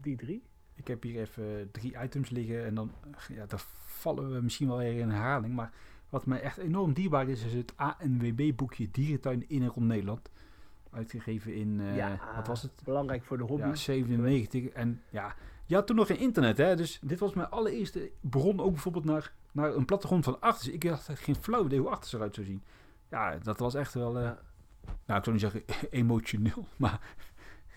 Die 0.00 0.16
drie. 0.16 0.42
Ik 0.74 0.86
heb 0.86 1.02
hier 1.02 1.20
even 1.20 1.70
drie 1.70 2.02
items 2.02 2.30
liggen 2.30 2.64
en 2.64 2.74
dan 2.74 2.92
ja, 3.28 3.46
daar 3.46 3.64
vallen 3.84 4.32
we 4.32 4.40
misschien 4.40 4.68
wel 4.68 4.76
weer 4.76 4.98
in 4.98 5.10
herhaling. 5.10 5.54
Maar 5.54 5.72
wat 6.08 6.26
mij 6.26 6.40
echt 6.40 6.56
enorm 6.56 6.92
dierbaar 6.92 7.28
is, 7.28 7.44
is 7.44 7.52
het 7.52 7.72
ANWB-boekje 7.76 8.90
Dierentuin 8.90 9.48
in 9.48 9.62
en 9.62 9.68
rond 9.68 9.86
Nederland. 9.86 10.30
Uitgegeven 10.90 11.54
in, 11.54 11.80
uh, 11.80 11.96
ja, 11.96 12.20
wat 12.36 12.46
was 12.46 12.62
het? 12.62 12.72
Belangrijk 12.84 13.22
voor 13.22 13.38
de 13.38 13.44
hobby. 13.44 13.66
Ja, 13.66 13.74
97. 13.74 14.68
En 14.68 15.02
ja, 15.10 15.34
je 15.66 15.74
had 15.74 15.86
toen 15.86 15.96
nog 15.96 16.06
geen 16.06 16.18
internet, 16.18 16.58
hè? 16.58 16.76
Dus 16.76 17.00
dit 17.02 17.18
was 17.18 17.34
mijn 17.34 17.48
allereerste 17.48 18.10
bron 18.20 18.60
ook 18.60 18.72
bijvoorbeeld 18.72 19.04
naar, 19.04 19.32
naar 19.52 19.74
een 19.74 19.84
plattegrond 19.84 20.24
van 20.24 20.40
Artis. 20.40 20.68
Ik 20.68 20.82
had 20.82 21.08
geen 21.12 21.34
flauw 21.34 21.64
idee 21.64 21.78
hoe 21.78 21.88
Artis 21.88 22.12
eruit 22.12 22.34
zou 22.34 22.46
zien. 22.46 22.62
Ja, 23.12 23.38
dat 23.42 23.58
was 23.58 23.74
echt 23.74 23.94
wel, 23.94 24.16
uh, 24.16 24.22
Ja. 24.22 24.38
nou 25.06 25.18
ik 25.18 25.24
zou 25.24 25.30
niet 25.30 25.40
zeggen 25.40 25.62
emotioneel, 26.00 26.66
maar 26.76 27.00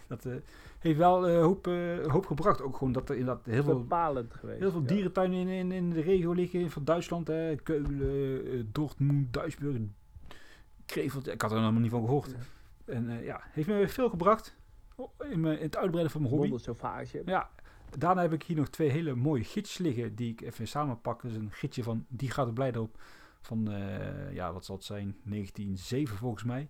dat 0.08 0.26
uh, 0.26 0.36
heeft 0.80 0.98
wel 0.98 1.30
uh, 1.30 1.42
hoop, 1.42 1.66
hoop 2.08 2.26
gebracht. 2.26 2.62
Ook 2.62 2.78
gewoon 2.78 2.94
dat 2.94 3.10
er 3.10 3.18
inderdaad 3.18 3.46
heel 3.46 3.64
veel, 3.64 3.80
Bepalend 3.80 4.34
geweest. 4.34 4.60
heel 4.60 4.72
veel 4.72 4.82
ja. 4.82 4.88
dierentuinen 4.88 5.38
in, 5.40 5.48
in, 5.48 5.72
in 5.72 5.90
de 5.90 6.02
regio 6.02 6.32
liggen 6.32 6.72
van 6.72 6.84
Duitsland. 6.84 7.28
Hè? 7.28 7.56
Keulen, 7.56 8.52
eh, 8.52 8.64
Dortmund, 8.72 9.34
Duisburg, 9.34 9.78
Krefeld. 10.86 11.28
Ik 11.28 11.42
had 11.42 11.52
er 11.52 11.58
helemaal 11.58 11.82
niet 11.82 11.92
van 11.92 12.06
gehoord. 12.06 12.36
Ja. 12.86 12.94
En 12.94 13.24
ja, 13.24 13.42
heeft 13.44 13.68
me 13.68 13.88
veel 13.88 14.10
gebracht 14.10 14.56
in, 15.20 15.40
me, 15.40 15.58
in 15.58 15.64
het 15.64 15.78
uitbreiden 15.78 16.12
van 16.12 16.22
mijn 16.22 16.34
hobby. 16.34 16.50
Wondersauvage. 16.50 17.22
Ja, 17.26 17.50
daarna 17.98 18.22
heb 18.22 18.34
ik 18.34 18.44
hier 18.44 18.58
nog 18.58 18.70
twee 18.70 18.90
hele 18.90 19.16
mooie 19.16 19.44
gidsjes 19.44 19.78
liggen 19.78 20.16
die 20.16 20.32
ik 20.32 20.42
even 20.42 20.68
samenpak. 20.68 21.24
Is 21.24 21.36
een 21.36 21.52
gidsje 21.52 21.84
van 21.84 22.06
Die 22.08 22.32
gaat 22.32 22.48
er 22.48 22.54
blij 22.54 22.78
op 22.78 22.98
van, 23.46 23.72
uh, 23.72 24.34
ja, 24.34 24.54
wat 24.54 24.66
zal 24.66 24.76
het 24.76 24.86
zijn, 24.86 25.16
1907 25.24 26.18
volgens 26.18 26.44
mij. 26.44 26.70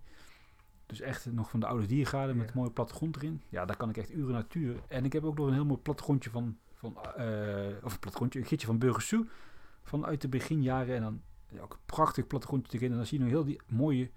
Dus 0.86 1.00
echt 1.00 1.32
nog 1.32 1.50
van 1.50 1.60
de 1.60 1.66
oude 1.66 1.86
diergaarden 1.86 2.36
ja. 2.36 2.42
met 2.42 2.54
mooie 2.54 2.70
plattegrond 2.70 3.16
erin. 3.16 3.42
Ja, 3.48 3.64
daar 3.64 3.76
kan 3.76 3.88
ik 3.88 3.96
echt 3.96 4.12
uren 4.12 4.32
natuur. 4.32 4.80
En 4.88 5.04
ik 5.04 5.12
heb 5.12 5.24
ook 5.24 5.36
nog 5.36 5.46
een 5.46 5.52
heel 5.52 5.64
mooi 5.64 5.80
plattegrondje 5.80 6.30
van, 6.30 6.56
van 6.74 6.96
uh, 7.18 7.24
of 7.82 7.92
een 7.92 7.98
plattegrondje, 7.98 8.38
een 8.38 8.46
gidsje 8.46 8.66
van 8.66 8.78
Burgersoe 8.78 9.26
vanuit 9.82 10.20
de 10.20 10.28
beginjaren. 10.28 10.94
En 10.94 11.02
dan 11.02 11.22
ja, 11.48 11.60
ook 11.60 11.72
een 11.72 11.78
prachtig 11.86 12.26
plattegrondje 12.26 12.78
erin. 12.78 12.90
En 12.90 12.96
dan 12.96 13.06
zie 13.06 13.18
je 13.18 13.24
nog 13.24 13.32
heel 13.32 13.44
die 13.44 13.60
mooie, 13.66 14.10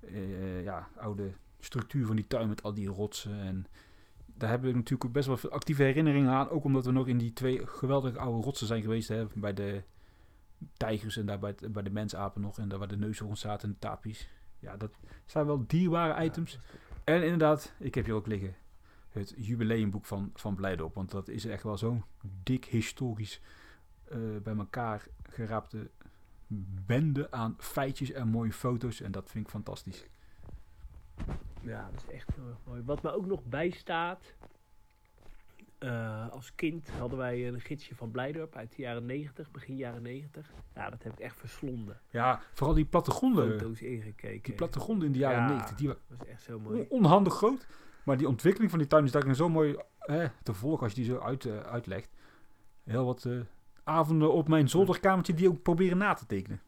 uh, 0.00 0.62
ja, 0.62 0.88
oude 0.96 1.32
structuur 1.60 2.06
van 2.06 2.16
die 2.16 2.26
tuin 2.26 2.48
met 2.48 2.62
al 2.62 2.74
die 2.74 2.88
rotsen. 2.88 3.40
En 3.40 3.66
daar 4.26 4.50
hebben 4.50 4.70
we 4.70 4.76
natuurlijk 4.76 5.04
ook 5.04 5.12
best 5.12 5.26
wel 5.26 5.36
veel 5.36 5.50
actieve 5.50 5.82
herinneringen 5.82 6.32
aan. 6.32 6.48
Ook 6.48 6.64
omdat 6.64 6.84
we 6.84 6.92
nog 6.92 7.06
in 7.06 7.18
die 7.18 7.32
twee 7.32 7.66
geweldige 7.66 8.18
oude 8.18 8.44
rotsen 8.44 8.66
zijn 8.66 8.82
geweest. 8.82 9.08
Hè, 9.08 9.26
bij 9.34 9.54
de 9.54 9.82
tijgers 10.76 11.16
en 11.16 11.26
daar 11.26 11.38
bij, 11.38 11.54
bij 11.70 11.82
de 11.82 11.90
mensapen 11.90 12.40
nog. 12.40 12.58
En 12.58 12.68
daar 12.68 12.78
waar 12.78 12.88
de 12.88 12.96
neushoorns 12.96 13.40
zaten 13.40 13.68
en 13.68 13.74
de 13.74 13.80
tapies. 13.80 14.28
Ja, 14.58 14.76
dat 14.76 14.98
zijn 15.24 15.46
wel 15.46 15.64
dierbare 15.66 16.24
items. 16.24 16.58
Ja, 17.04 17.14
en 17.14 17.22
inderdaad, 17.22 17.72
ik 17.78 17.94
heb 17.94 18.04
hier 18.04 18.14
ook 18.14 18.26
liggen 18.26 18.54
het 19.18 19.34
jubileumboek 19.36 20.04
van, 20.04 20.30
van 20.34 20.54
Blijdorp. 20.54 20.94
Want 20.94 21.10
dat 21.10 21.28
is 21.28 21.44
echt 21.44 21.62
wel 21.62 21.76
zo'n 21.76 22.04
dik 22.42 22.64
historisch 22.64 23.40
uh, 24.12 24.40
bij 24.42 24.56
elkaar 24.56 25.06
geraapte 25.22 25.90
bende 26.86 27.30
aan 27.30 27.54
feitjes 27.58 28.10
en 28.10 28.28
mooie 28.28 28.52
foto's. 28.52 29.00
En 29.00 29.12
dat 29.12 29.30
vind 29.30 29.44
ik 29.44 29.50
fantastisch. 29.50 30.04
Ja, 31.60 31.90
dat 31.92 32.02
is 32.06 32.14
echt 32.14 32.34
heel 32.34 32.48
erg 32.48 32.58
mooi. 32.64 32.82
Wat 32.82 33.02
me 33.02 33.12
ook 33.12 33.26
nog 33.26 33.44
bijstaat. 33.44 34.34
Uh, 35.80 36.28
als 36.30 36.54
kind 36.54 36.90
hadden 36.90 37.18
wij 37.18 37.48
een 37.48 37.60
gidsje 37.60 37.94
van 37.94 38.10
Blijdorp 38.10 38.56
uit 38.56 38.76
de 38.76 38.82
jaren 38.82 39.06
90, 39.06 39.50
begin 39.50 39.76
jaren 39.76 40.02
90. 40.02 40.52
Ja, 40.74 40.90
dat 40.90 41.02
heb 41.02 41.12
ik 41.12 41.18
echt 41.18 41.36
verslonden. 41.36 42.00
Ja, 42.10 42.40
vooral 42.52 42.74
die 42.74 42.84
plattegronden. 42.84 43.58
Foto's 43.58 43.80
ingekeken. 43.80 44.42
Die 44.42 44.54
plattegronden 44.54 45.06
in 45.06 45.12
de 45.12 45.18
jaren 45.18 45.42
ja, 45.42 45.48
90. 45.48 45.76
Die 45.76 45.88
was 45.88 46.28
echt 46.28 46.42
zo 46.42 46.58
mooi. 46.58 46.86
Onhandig 46.88 47.34
groot. 47.34 47.66
Maar 48.02 48.16
die 48.16 48.28
ontwikkeling 48.28 48.70
van 48.70 48.78
die 48.78 48.88
tuin 48.88 49.04
is 49.04 49.12
daar 49.12 49.34
zo 49.34 49.48
mooi 49.48 49.76
te 50.42 50.54
volgen 50.54 50.82
als 50.82 50.92
je 50.92 51.02
die 51.02 51.10
zo 51.10 51.18
uit, 51.18 51.44
uh, 51.44 51.60
uitlegt. 51.60 52.10
Heel 52.84 53.04
wat 53.04 53.24
uh, 53.24 53.40
avonden 53.84 54.32
op 54.32 54.48
mijn 54.48 54.68
zolderkamertje 54.68 55.34
die 55.34 55.48
ook 55.48 55.62
proberen 55.62 55.98
na 55.98 56.14
te 56.14 56.26
tekenen. 56.26 56.60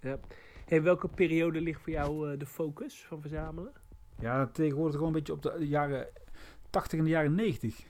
Ja. 0.00 0.18
Hey, 0.66 0.82
welke 0.82 1.08
periode 1.08 1.60
ligt 1.60 1.80
voor 1.80 1.92
jou 1.92 2.36
de 2.36 2.46
focus 2.46 3.04
van 3.04 3.20
verzamelen? 3.20 3.72
Ja, 4.18 4.46
tegenwoordig 4.46 4.94
gewoon 4.94 5.08
een 5.08 5.18
beetje 5.18 5.32
op 5.32 5.42
de 5.42 5.68
jaren 5.68 6.06
80 6.72 6.98
en 6.98 7.04
de 7.04 7.10
jaren 7.10 7.34
90. 7.34 7.84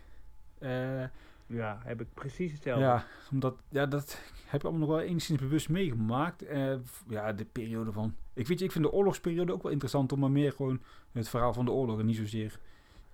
Uh, 0.58 1.04
ja, 1.46 1.80
heb 1.84 2.00
ik 2.00 2.14
precies 2.14 2.52
hetzelfde. 2.52 2.84
Ja, 2.84 3.04
omdat, 3.32 3.54
ja, 3.68 3.86
dat 3.86 4.20
heb 4.46 4.60
je 4.60 4.68
allemaal 4.68 4.86
nog 4.86 4.96
wel 4.96 5.06
enigszins 5.06 5.40
bewust 5.40 5.68
meegemaakt. 5.68 6.50
Uh, 6.50 6.74
ja, 7.08 7.32
de 7.32 7.44
periode 7.44 7.92
van... 7.92 8.14
Ik, 8.34 8.46
weet, 8.46 8.60
ik 8.60 8.72
vind 8.72 8.84
de 8.84 8.92
oorlogsperiode 8.92 9.52
ook 9.52 9.62
wel 9.62 9.72
interessant, 9.72 10.12
om 10.12 10.18
maar 10.18 10.30
meer 10.30 10.52
gewoon 10.52 10.82
het 11.12 11.28
verhaal 11.28 11.52
van 11.52 11.64
de 11.64 11.70
oorlog 11.70 11.98
en 11.98 12.06
niet 12.06 12.16
zozeer 12.16 12.58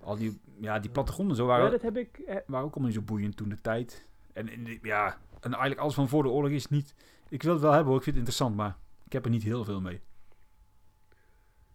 al 0.01 0.17
die, 0.17 0.41
ja, 0.61 0.79
die 0.79 0.91
plattegronden 0.91 1.37
zo 1.37 1.47
waren, 1.47 1.65
ja, 1.65 1.71
dat 1.71 1.83
heb 1.83 1.97
ik, 1.97 2.19
eh, 2.19 2.37
waren 2.47 2.67
ook 2.67 2.73
allemaal 2.73 2.91
niet 2.91 2.99
zo 2.99 3.03
boeiend 3.03 3.37
toen 3.37 3.49
de 3.49 3.61
tijd. 3.61 4.07
En, 4.33 4.49
en, 4.49 4.79
ja, 4.83 5.19
en 5.41 5.51
eigenlijk 5.51 5.81
alles 5.81 5.95
van 5.95 6.09
voor 6.09 6.23
de 6.23 6.29
oorlog 6.29 6.51
is 6.51 6.69
niet... 6.69 6.95
Ik 7.29 7.43
wil 7.43 7.53
het 7.53 7.63
wel 7.63 7.73
hebben 7.73 7.89
hoor, 7.89 7.99
ik 7.99 8.05
vind 8.05 8.17
het 8.17 8.27
interessant, 8.27 8.57
maar 8.57 8.77
ik 9.05 9.13
heb 9.13 9.25
er 9.25 9.31
niet 9.31 9.43
heel 9.43 9.65
veel 9.65 9.81
mee. 9.81 10.01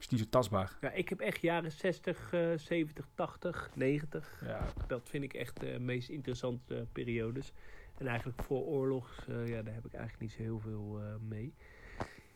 Is 0.04 0.10
niet 0.10 0.20
zo 0.20 0.26
tastbaar. 0.30 0.78
Ja, 0.82 0.92
ik 0.92 1.10
heb 1.10 1.20
echt 1.20 1.42
jaren 1.42 1.72
60, 1.72 2.34
uh, 2.34 2.58
70, 2.58 3.08
80, 3.16 3.70
90. 3.74 4.42
Ja. 4.46 4.66
Dat 4.88 5.10
vind 5.10 5.24
ik 5.24 5.34
echt 5.34 5.60
de 5.60 5.80
meest 5.80 6.10
interessante 6.10 6.86
periodes. 6.92 7.54
En 7.98 8.08
eigenlijk 8.08 8.44
voor 8.44 8.62
oorlogs, 8.62 9.12
uh, 9.30 9.48
ja, 9.48 9.62
daar 9.62 9.74
heb 9.74 9.86
ik 9.86 9.94
eigenlijk 9.94 10.20
niet 10.20 10.32
zo 10.32 10.42
heel 10.42 10.60
veel 10.60 11.00
uh, 11.00 11.06
mee. 11.30 11.54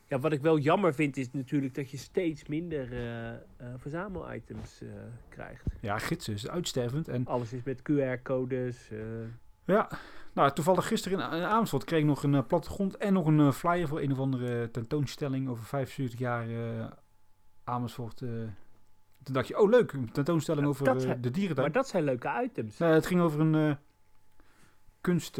Ja, 0.07 0.19
wat 0.19 0.31
ik 0.31 0.41
wel 0.41 0.57
jammer 0.57 0.93
vind 0.93 1.17
is 1.17 1.31
natuurlijk 1.31 1.75
dat 1.75 1.91
je 1.91 1.97
steeds 1.97 2.45
minder 2.45 2.93
uh, 2.93 3.67
verzamelitems 3.77 4.81
krijgt. 5.29 5.63
Ja, 5.81 5.97
gidsen 5.97 6.33
is 6.33 6.47
uitstervend. 6.47 7.07
En 7.07 7.25
Alles 7.25 7.53
is 7.53 7.63
met 7.63 7.81
QR-codes. 7.81 8.89
Ja, 9.65 9.89
nou 10.33 10.53
toevallig 10.53 10.87
gisteren 10.87 11.19
in, 11.19 11.37
in 11.37 11.43
Amersfoort 11.43 11.83
kreeg 11.83 11.99
ik 11.99 12.05
nog 12.05 12.23
een 12.23 12.45
plattegrond 12.45 12.97
en 12.97 13.13
nog 13.13 13.25
een 13.25 13.53
flyer 13.53 13.87
voor 13.87 14.01
een 14.01 14.11
of 14.11 14.19
andere 14.19 14.71
tentoonstelling 14.71 15.49
over 15.49 15.65
75 15.65 16.19
jaar 16.19 16.47
Amersfoort. 17.67 18.21
Uh, 18.21 18.29
toen 19.23 19.33
dacht 19.33 19.47
je, 19.47 19.59
oh 19.59 19.69
leuk, 19.69 19.91
een 19.91 20.11
tentoonstelling 20.11 20.63
ja, 20.63 20.69
over 20.69 20.95
uh, 20.95 21.01
zijn, 21.01 21.21
de 21.21 21.31
dierentuin. 21.31 21.67
Maar 21.67 21.75
dat 21.81 21.87
zijn 21.87 22.03
leuke 22.03 22.41
items. 22.43 22.77
Nee, 22.77 22.89
het 22.91 23.05
ging 23.05 23.21
over 23.21 23.39
een 23.39 23.53
uh, 23.53 23.75
kunst 25.01 25.39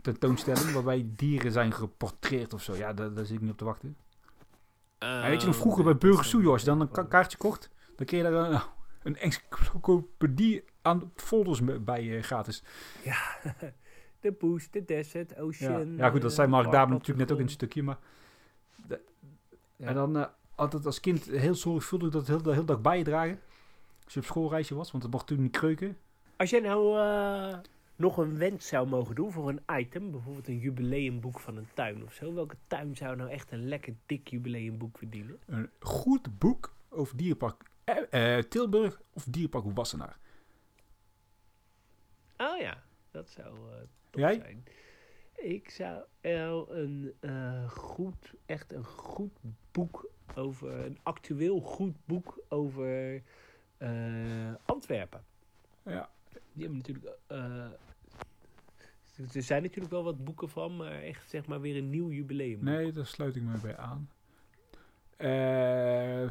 tentoonstelling 0.00 0.72
waarbij 0.72 1.06
dieren 1.16 1.52
zijn 1.52 1.72
geportreerd 1.72 2.52
of 2.54 2.62
zo. 2.62 2.74
Ja, 2.74 2.92
daar, 2.92 3.14
daar 3.14 3.24
zit 3.24 3.36
ik 3.36 3.42
niet 3.42 3.50
op 3.50 3.58
te 3.58 3.64
wachten. 3.64 3.96
ja, 4.98 5.28
weet 5.28 5.40
je 5.40 5.46
nog, 5.46 5.56
vroeger 5.56 5.84
bij 5.84 5.96
Burgers 5.96 6.28
Soe, 6.28 6.48
als 6.48 6.60
je 6.60 6.66
dan 6.66 6.80
een 6.80 6.90
ka 6.90 7.02
kaartje 7.02 7.38
kocht, 7.38 7.70
dan 7.96 8.06
kreeg 8.06 8.24
je 8.24 8.30
daar... 8.30 8.66
een 9.02 9.16
encyclopedie 9.26 10.64
aan 10.82 11.12
folders 11.14 11.60
bij 11.84 12.16
eh, 12.16 12.22
gratis. 12.22 12.62
De 14.20 14.32
Boost, 14.32 14.72
de 14.72 14.84
Desert, 14.84 15.38
Ocean. 15.38 15.96
Ja, 15.96 16.04
ja, 16.04 16.10
goed, 16.10 16.20
dat 16.20 16.30
eh, 16.30 16.36
zei 16.36 16.48
Mark 16.48 16.70
daar 16.70 16.88
natuurlijk 16.88 17.18
net 17.18 17.32
ook 17.32 17.38
in 17.38 17.44
het 17.44 17.52
stukje, 17.54 17.82
maar... 17.82 17.98
de- 18.86 19.00
Ja. 19.76 19.86
En 19.86 19.94
dan 19.94 20.16
eh, 20.16 20.24
altijd 20.54 20.86
als 20.86 21.00
kind 21.00 21.24
heel 21.24 21.54
zorgvuldig 21.54 22.10
dat 22.10 22.26
heel, 22.26 22.42
de 22.42 22.52
hele 22.52 22.64
dag 22.64 22.80
bij 22.80 22.98
je 22.98 23.04
dragen. 23.04 23.40
Als 24.04 24.14
je 24.14 24.20
op 24.20 24.26
schoolreisje 24.26 24.74
was, 24.74 24.90
want 24.90 25.02
het 25.02 25.12
mocht 25.12 25.26
toen 25.26 25.42
niet 25.42 25.56
kreuken. 25.56 25.98
Als 26.36 26.50
jij 26.50 26.60
nou 26.60 26.98
eh, 26.98 27.58
nog 27.96 28.16
een 28.16 28.38
wens 28.38 28.66
zou 28.66 28.88
mogen 28.88 29.14
doen 29.14 29.32
voor 29.32 29.48
een 29.48 29.60
item, 29.78 30.10
bijvoorbeeld 30.10 30.48
een 30.48 30.58
jubileumboek 30.58 31.40
van 31.40 31.56
een 31.56 31.68
tuin 31.74 32.04
of 32.04 32.12
zo, 32.12 32.34
welke 32.34 32.56
tuin 32.66 32.96
zou 32.96 33.16
nou 33.16 33.30
echt 33.30 33.52
een 33.52 33.68
lekker 33.68 33.94
dik 34.06 34.28
jubileumboek 34.28 34.98
verdienen? 34.98 35.38
Een 35.46 35.70
goed 35.80 36.38
boek 36.38 36.74
over 36.88 37.16
dierenpark 37.16 37.62
eh, 37.84 38.36
eh, 38.38 38.44
Tilburg 38.44 39.00
of 39.12 39.24
dierenpark 39.24 39.64
Wassenaar. 39.74 40.18
Oh 42.36 42.58
ja, 42.58 42.82
dat 43.10 43.28
zou 43.28 43.56
Jij? 44.10 44.34
zijn. 44.34 44.64
Ik 45.34 45.70
zou 45.70 46.02
wel 46.20 46.74
een 46.76 47.14
goed, 47.68 48.34
echt 48.46 48.72
een 48.72 48.84
goed 48.84 49.38
boek 49.70 50.11
over, 50.36 50.84
een 50.84 50.98
actueel 51.02 51.60
goed 51.60 51.96
boek 52.04 52.38
over 52.48 53.22
eh, 53.76 54.54
Antwerpen. 54.64 55.24
Ja. 55.84 56.10
Die 56.52 56.62
hebben 56.62 56.76
natuurlijk, 56.76 57.16
eh, 57.26 57.36
er 59.34 59.42
zijn 59.42 59.62
natuurlijk 59.62 59.92
wel 59.92 60.04
wat 60.04 60.24
boeken 60.24 60.48
van, 60.48 60.76
maar 60.76 61.02
echt 61.02 61.30
zeg 61.30 61.46
maar 61.46 61.60
weer 61.60 61.76
een 61.76 61.90
nieuw 61.90 62.10
jubileum. 62.10 62.64
Nee, 62.64 62.92
daar 62.92 63.06
sluit 63.06 63.36
ik 63.36 63.42
me 63.42 63.58
bij 63.58 63.76
aan. 63.76 64.10
Eh, 65.16 66.30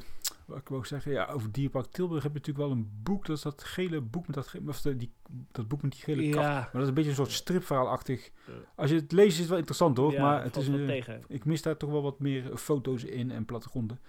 ik 0.57 0.69
wou 0.69 0.85
zeggen, 0.85 1.11
ja, 1.11 1.25
over 1.27 1.51
Dierpark 1.51 1.85
Tilburg 1.85 2.23
heb 2.23 2.31
je 2.31 2.37
natuurlijk 2.37 2.67
wel 2.67 2.77
een 2.77 2.91
boek. 3.03 3.25
Dat 3.25 3.35
is 3.37 3.41
dat 3.43 3.63
gele 3.63 4.01
boek 4.01 4.25
met 4.27 4.35
dat, 4.35 4.47
ge- 4.47 4.61
of 4.67 4.81
de- 4.81 4.95
die, 4.97 5.11
dat 5.51 5.67
boek 5.67 5.81
met 5.81 5.91
die 5.91 6.01
gele 6.01 6.29
kaf. 6.29 6.43
ja, 6.43 6.51
Maar 6.53 6.69
dat 6.71 6.81
is 6.81 6.87
een 6.87 6.93
beetje 6.93 7.09
een 7.09 7.15
soort 7.15 7.31
stripverhaalachtig. 7.31 8.31
Als 8.75 8.89
je 8.89 8.95
het 8.95 9.11
leest 9.11 9.31
is 9.33 9.39
het 9.39 9.47
wel 9.47 9.57
interessant 9.57 9.97
hoor, 9.97 10.11
ja, 10.11 10.21
maar 10.21 10.43
het 10.43 10.55
is 10.55 10.67
een, 10.67 10.85
tegen. 10.87 11.21
ik 11.27 11.45
mis 11.45 11.61
daar 11.61 11.77
toch 11.77 11.89
wel 11.91 12.01
wat 12.01 12.19
meer 12.19 12.57
foto's 12.57 13.03
in 13.03 13.31
en 13.31 13.45
plattegronden. 13.45 13.99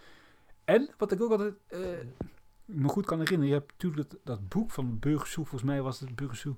En 0.65 0.91
wat 0.99 1.13
ik 1.13 1.21
ook 1.23 1.31
altijd 1.31 1.55
eh, 1.69 1.81
me 2.65 2.89
goed 2.89 3.07
kan 3.07 3.19
herinneren, 3.19 3.55
je 3.55 3.59
hebt 3.61 3.73
natuurlijk 3.73 4.11
dat, 4.11 4.19
dat 4.25 4.49
boek 4.49 4.71
van 4.71 4.99
Burgersoe, 4.99 5.45
volgens 5.47 5.71
mij 5.71 5.83
was 5.83 6.01
het 6.01 6.17
Burgersoe, 6.17 6.55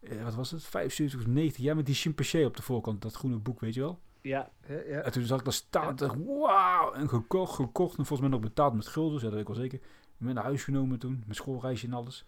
eh, 0.00 0.22
wat 0.24 0.34
was 0.34 0.50
het, 0.50 0.64
75 0.64 1.20
of 1.20 1.26
90 1.26 1.62
jaar 1.62 1.76
met 1.76 1.86
die 1.86 1.94
chimpansee 1.94 2.46
op 2.46 2.56
de 2.56 2.62
voorkant, 2.62 3.02
dat 3.02 3.14
groene 3.14 3.36
boek, 3.36 3.60
weet 3.60 3.74
je 3.74 3.80
wel. 3.80 4.00
Ja, 4.24 4.50
ja, 4.66 4.74
ja. 4.74 5.00
En 5.00 5.12
toen 5.12 5.22
zag 5.24 5.38
ik 5.38 5.44
daar 5.44 5.52
staan, 5.52 5.96
dacht, 5.96 6.16
wauw, 6.24 6.92
en 6.92 7.08
gekocht, 7.08 7.54
gekocht 7.54 7.98
en 7.98 8.06
volgens 8.06 8.20
mij 8.20 8.38
nog 8.38 8.48
betaald 8.48 8.74
met 8.74 8.86
guldens, 8.86 9.22
ja, 9.22 9.28
dat 9.28 9.32
weet 9.38 9.48
ik 9.48 9.54
wel 9.54 9.62
zeker. 9.62 9.80
Met 10.16 10.34
naar 10.34 10.44
huis 10.44 10.64
genomen 10.64 10.98
toen, 10.98 11.22
mijn 11.24 11.34
schoolreisje 11.34 11.86
en 11.86 11.92
alles. 11.92 12.24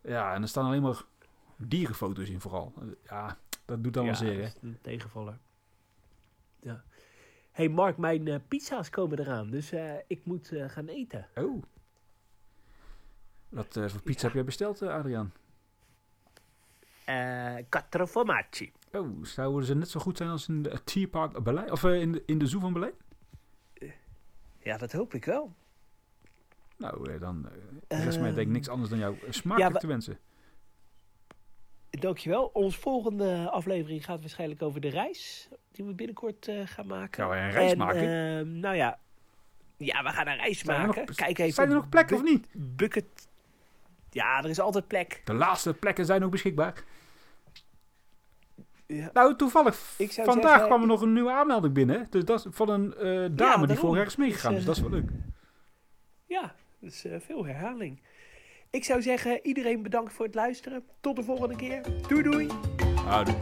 Ja, 0.00 0.34
en 0.34 0.42
er 0.42 0.48
staan 0.48 0.64
alleen 0.64 0.82
maar 0.82 1.02
dierenfoto's 1.56 2.28
in 2.28 2.40
vooral. 2.40 2.72
Ja, 3.02 3.36
dat 3.64 3.82
doet 3.84 3.94
dan 3.94 4.04
wel 4.04 4.12
Ja, 4.12 4.18
zeer, 4.18 4.34
hè. 4.34 4.42
dat 4.42 4.54
is 4.54 4.62
een 4.62 4.78
tegenvaller. 4.80 5.38
Ja. 6.60 6.84
hey 7.50 7.68
Mark, 7.68 7.96
mijn 7.96 8.28
eh, 8.28 8.36
pizza's 8.48 8.90
komen 8.90 9.18
eraan, 9.18 9.50
dus 9.50 9.72
eh, 9.72 9.94
ik 10.06 10.24
moet 10.24 10.52
eh, 10.52 10.68
gaan 10.68 10.86
eten. 10.88 11.26
Oh. 11.34 11.62
Wat 13.48 13.76
eh, 13.76 13.88
voor 13.88 14.02
pizza 14.02 14.24
heb 14.24 14.34
jij 14.34 14.44
besteld, 14.44 14.82
Adriaan? 14.82 15.32
Eh 17.04 17.56
quattro 17.68 18.06
formaggi. 18.06 18.72
Oh, 18.92 19.24
zouden 19.24 19.64
ze 19.66 19.74
net 19.74 19.88
zo 19.90 20.00
goed 20.00 20.16
zijn 20.16 20.28
als 20.28 20.48
in 20.48 20.62
de 20.62 20.84
Tierpark 20.84 21.42
Berlijn? 21.42 21.72
Of 21.72 21.84
eh, 21.84 22.00
in, 22.00 22.12
de, 22.12 22.22
in 22.26 22.38
de 22.38 22.46
Zoo 22.46 22.60
van 22.60 22.72
Berlijn? 22.72 22.94
Ja, 24.58 24.76
dat 24.76 24.92
hoop 24.92 25.14
ik 25.14 25.24
wel. 25.24 25.54
Nou, 26.76 27.12
eh, 27.12 27.20
dan 27.20 27.48
uh, 27.88 28.04
rest 28.04 28.18
mij 28.20 28.26
denk 28.28 28.36
ik 28.38 28.44
Ehm, 28.44 28.52
niks 28.52 28.68
anders 28.68 28.90
dan 28.90 28.98
jou 28.98 29.16
eh, 29.26 29.30
smakelijk 29.32 29.78
te 29.78 29.86
wensen. 29.86 30.18
Dankjewel. 31.90 32.50
Onze 32.52 32.78
volgende 32.80 33.50
aflevering 33.50 34.04
gaat 34.04 34.20
waarschijnlijk 34.20 34.62
over 34.62 34.80
de 34.80 34.88
reis. 34.88 35.48
Die 35.72 35.84
we 35.84 35.94
binnenkort 35.94 36.48
eh, 36.48 36.66
gaan 36.66 36.86
maken. 36.86 37.22
Gaan 37.22 37.28
wij 37.28 37.44
een 37.44 37.50
reis 37.50 37.72
En, 37.72 37.78
maken? 37.78 38.38
ehm, 38.38 38.58
nou 38.60 38.76
ja. 38.76 38.98
Ja, 39.76 40.02
we 40.02 40.08
gaan 40.08 40.26
een 40.26 40.36
reis 40.36 40.58
Zijn 40.58 40.86
maken. 40.86 41.04
nog- 41.06 41.16
Kijk 41.16 41.38
even. 41.38 41.52
Zijn 41.54 41.68
er 41.68 41.74
nog 41.74 41.88
plekken 41.88 42.16
of 42.16 42.22
niet? 42.22 42.48
Bucket. 42.52 43.28
Ja, 44.10 44.38
er 44.42 44.50
is 44.50 44.60
altijd 44.60 44.86
plek. 44.86 45.22
De 45.24 45.34
laatste 45.34 45.74
plekken 45.74 46.04
zijn 46.04 46.24
ook 46.24 46.30
beschikbaar. 46.30 46.84
Ja. 48.94 49.10
Nou, 49.12 49.36
toevallig. 49.36 49.76
Vandaag 49.98 50.42
zeggen, 50.42 50.66
kwam 50.66 50.80
er 50.80 50.86
nog 50.86 51.00
een 51.00 51.12
nieuwe 51.12 51.30
aanmelding 51.30 51.74
binnen. 51.74 52.06
Dus 52.10 52.24
dat 52.24 52.38
is 52.38 52.46
van 52.50 52.68
een 52.68 52.94
eh, 52.94 53.28
dame 53.36 53.66
die 53.66 53.76
vorig 53.76 53.96
jaar 53.96 54.06
is 54.06 54.16
meegegaan. 54.16 54.54
Dus, 54.54 54.64
Dus, 54.64 54.76
eh, 54.76 54.82
dat 54.82 54.92
is 54.92 55.00
wel 55.00 55.00
leuk. 55.00 55.20
Ja, 56.26 56.54
dus 56.78 57.04
eh, 57.04 57.20
veel 57.20 57.46
herhaling. 57.46 58.02
Ik 58.70 58.84
zou 58.84 59.02
zeggen, 59.02 59.46
iedereen 59.46 59.82
bedankt 59.82 60.12
voor 60.12 60.26
het 60.26 60.34
luisteren. 60.34 60.84
Tot 61.00 61.16
de 61.16 61.22
volgende 61.22 61.56
keer. 61.56 61.82
Doei 62.08 62.22
doei. 62.22 62.48
Houdoe. 63.04 63.34